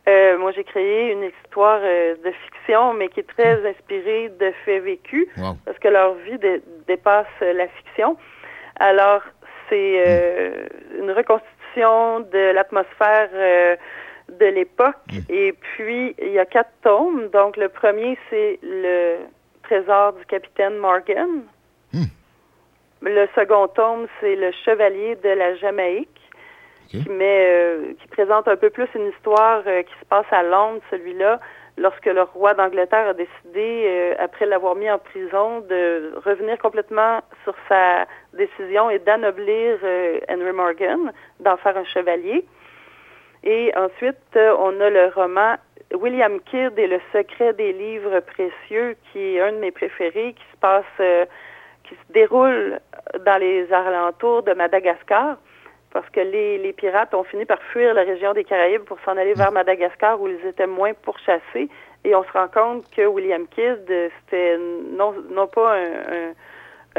[0.08, 4.52] euh, moi, j'ai créé une histoire euh, de fiction, mais qui est très inspirée de
[4.64, 5.54] faits vécus, Wow.
[5.64, 8.16] parce que leur vie dé- dépasse euh, la fiction.
[8.80, 9.22] Alors,
[9.68, 10.66] c'est euh,
[10.98, 13.30] une reconstitution de l'atmosphère
[14.28, 14.96] de l'époque.
[15.30, 17.28] Et puis, il y a quatre tomes.
[17.28, 19.16] Donc, le premier, c'est le
[19.62, 21.42] trésor du capitaine Morgan.
[23.04, 26.08] Le second tome, c'est le chevalier de la Jamaïque
[26.94, 31.40] euh, qui présente un peu plus une histoire euh, qui se passe à Londres, celui-là,
[31.78, 37.20] lorsque le roi d'Angleterre a décidé, euh, après l'avoir mis en prison, de revenir complètement
[37.44, 39.78] sur sa décision et d'anoblir
[40.28, 42.44] Henry Morgan, d'en faire un chevalier.
[43.44, 45.56] Et ensuite, on a le roman
[45.94, 50.44] William Kidd et le secret des livres précieux, qui est un de mes préférés, qui
[50.52, 51.28] se passe,
[51.84, 52.78] qui se déroule
[53.26, 55.36] dans les alentours de Madagascar
[55.92, 59.16] parce que les, les pirates ont fini par fuir la région des Caraïbes pour s'en
[59.16, 61.68] aller vers Madagascar où ils étaient moins pourchassés.
[62.04, 66.32] Et on se rend compte que William Kidd, euh, c'était non, non pas un, un-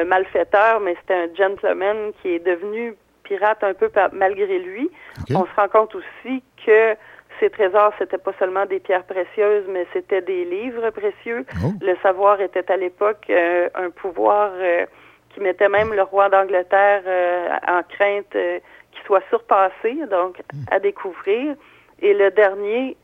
[0.02, 4.90] un malfaiteur, mais c'était un gentleman qui est devenu pirate un peu malgré lui.
[5.36, 6.96] On se rend compte aussi que
[7.40, 11.46] ces trésors, c'était pas seulement des pierres précieuses, mais c'était des livres précieux.
[11.82, 14.86] Le savoir était à l'époque euh, un pouvoir euh,
[15.34, 18.36] qui mettait même le roi d'Angleterre euh, en crainte
[18.94, 20.42] qu'il soit surpassé, donc
[20.72, 21.56] à découvrir.
[22.02, 22.98] Et le dernier,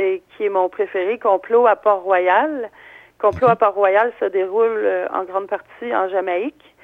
[0.00, 2.70] euh, qui est mon préféré, Complot à Port-Royal.
[3.18, 6.74] Complot à Port-Royal se déroule euh, en grande partie en Jamaïque.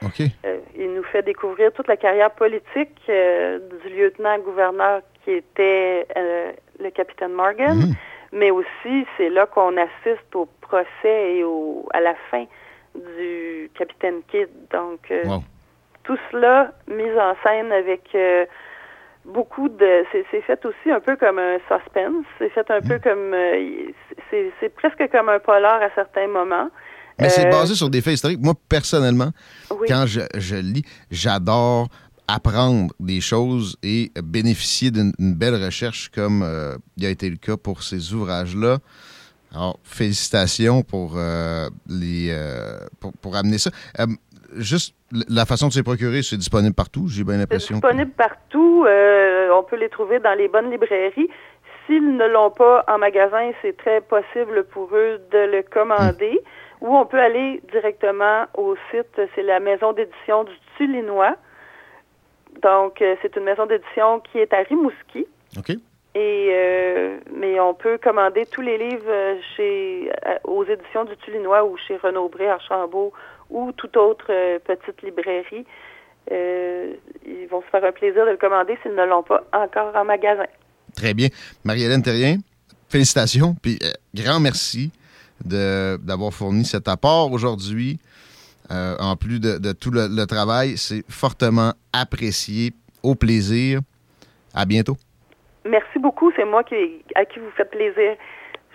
[0.45, 6.07] Euh, il nous fait découvrir toute la carrière politique euh, du lieutenant-gouverneur qui était
[6.79, 7.97] le capitaine Morgan,
[8.33, 12.45] mais aussi c'est là qu'on assiste au procès et au, à la fin
[12.95, 14.49] du capitaine Kidd.
[14.71, 15.43] Donc, Wow.
[16.07, 18.45] Tout cela mis en scène avec euh,
[19.25, 20.05] beaucoup de...
[20.31, 22.25] C'est fait aussi un peu comme un suspense.
[22.39, 23.35] C'est fait un peu comme...
[23.35, 23.91] euh,
[24.61, 26.71] c'est presque comme un polar à certains moments.
[27.19, 28.41] Mais c'est Euh, basé sur des faits historiques.
[28.43, 29.31] Moi, personnellement,
[29.71, 29.87] Oui.
[29.89, 31.89] quand je, je lis, j'adore
[32.29, 36.45] apprendre des choses et bénéficier d'une une belle recherche comme
[36.97, 38.79] il a été le cas pour ces ouvrages-là.
[39.55, 41.17] Alors, félicitations pour,
[41.89, 42.37] les,
[42.99, 43.71] pour, pour amener ça.
[44.57, 44.96] Juste
[45.29, 47.81] la façon de les procurer, c'est disponible partout, j'ai bien C'est l'impression.
[47.81, 48.85] que- disponible partout.
[48.87, 51.29] euh, on peut les trouver dans les bonnes librairies.
[51.87, 56.41] S'ils ne l'ont pas en magasin, c'est très possible pour eux de le commander.
[56.81, 61.37] Ou on peut aller directement au site, c'est la maison d'édition du Tulinois.
[62.63, 65.27] Donc, euh, c'est une maison d'édition qui est à Rimouski.
[65.59, 65.71] OK.
[66.15, 70.11] Et euh, mais on peut commander tous les livres chez
[70.45, 73.13] aux éditions du Tulinois ou chez Renaud Bré Archambault
[73.51, 75.65] ou toute autre euh, petite librairie.
[76.33, 76.95] Euh,
[77.25, 80.05] ils vont se faire un plaisir de le commander s'ils ne l'ont pas encore en
[80.05, 80.47] magasin.
[80.95, 81.29] Très bien.
[81.65, 82.39] Marie-Hélène Terrien,
[82.89, 83.55] félicitations.
[83.63, 84.91] Puis euh, grand merci
[85.45, 88.01] d'avoir fourni cet apport aujourd'hui.
[88.73, 92.73] Euh, en plus de, de tout le, le travail, c'est fortement apprécié.
[93.03, 93.81] Au plaisir.
[94.53, 94.97] À bientôt.
[95.65, 96.75] Merci beaucoup, c'est moi qui,
[97.15, 98.17] à qui vous faites plaisir.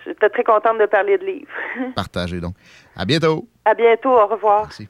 [0.04, 1.50] J'étais très contente de parler de livres.
[1.94, 2.54] Partagez donc.
[2.96, 3.48] À bientôt.
[3.64, 4.62] à bientôt, au revoir.
[4.62, 4.88] Merci.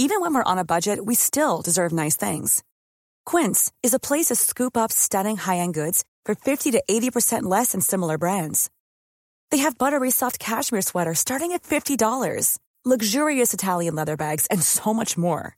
[0.00, 2.62] Even when we're on a budget, we still deserve nice things.
[3.26, 7.72] Quince is a place to scoop up stunning high-end goods for 50 to 80% less
[7.72, 8.70] than similar brands.
[9.50, 14.94] They have buttery soft cashmere sweaters starting at $50, luxurious Italian leather bags, and so
[14.94, 15.57] much more.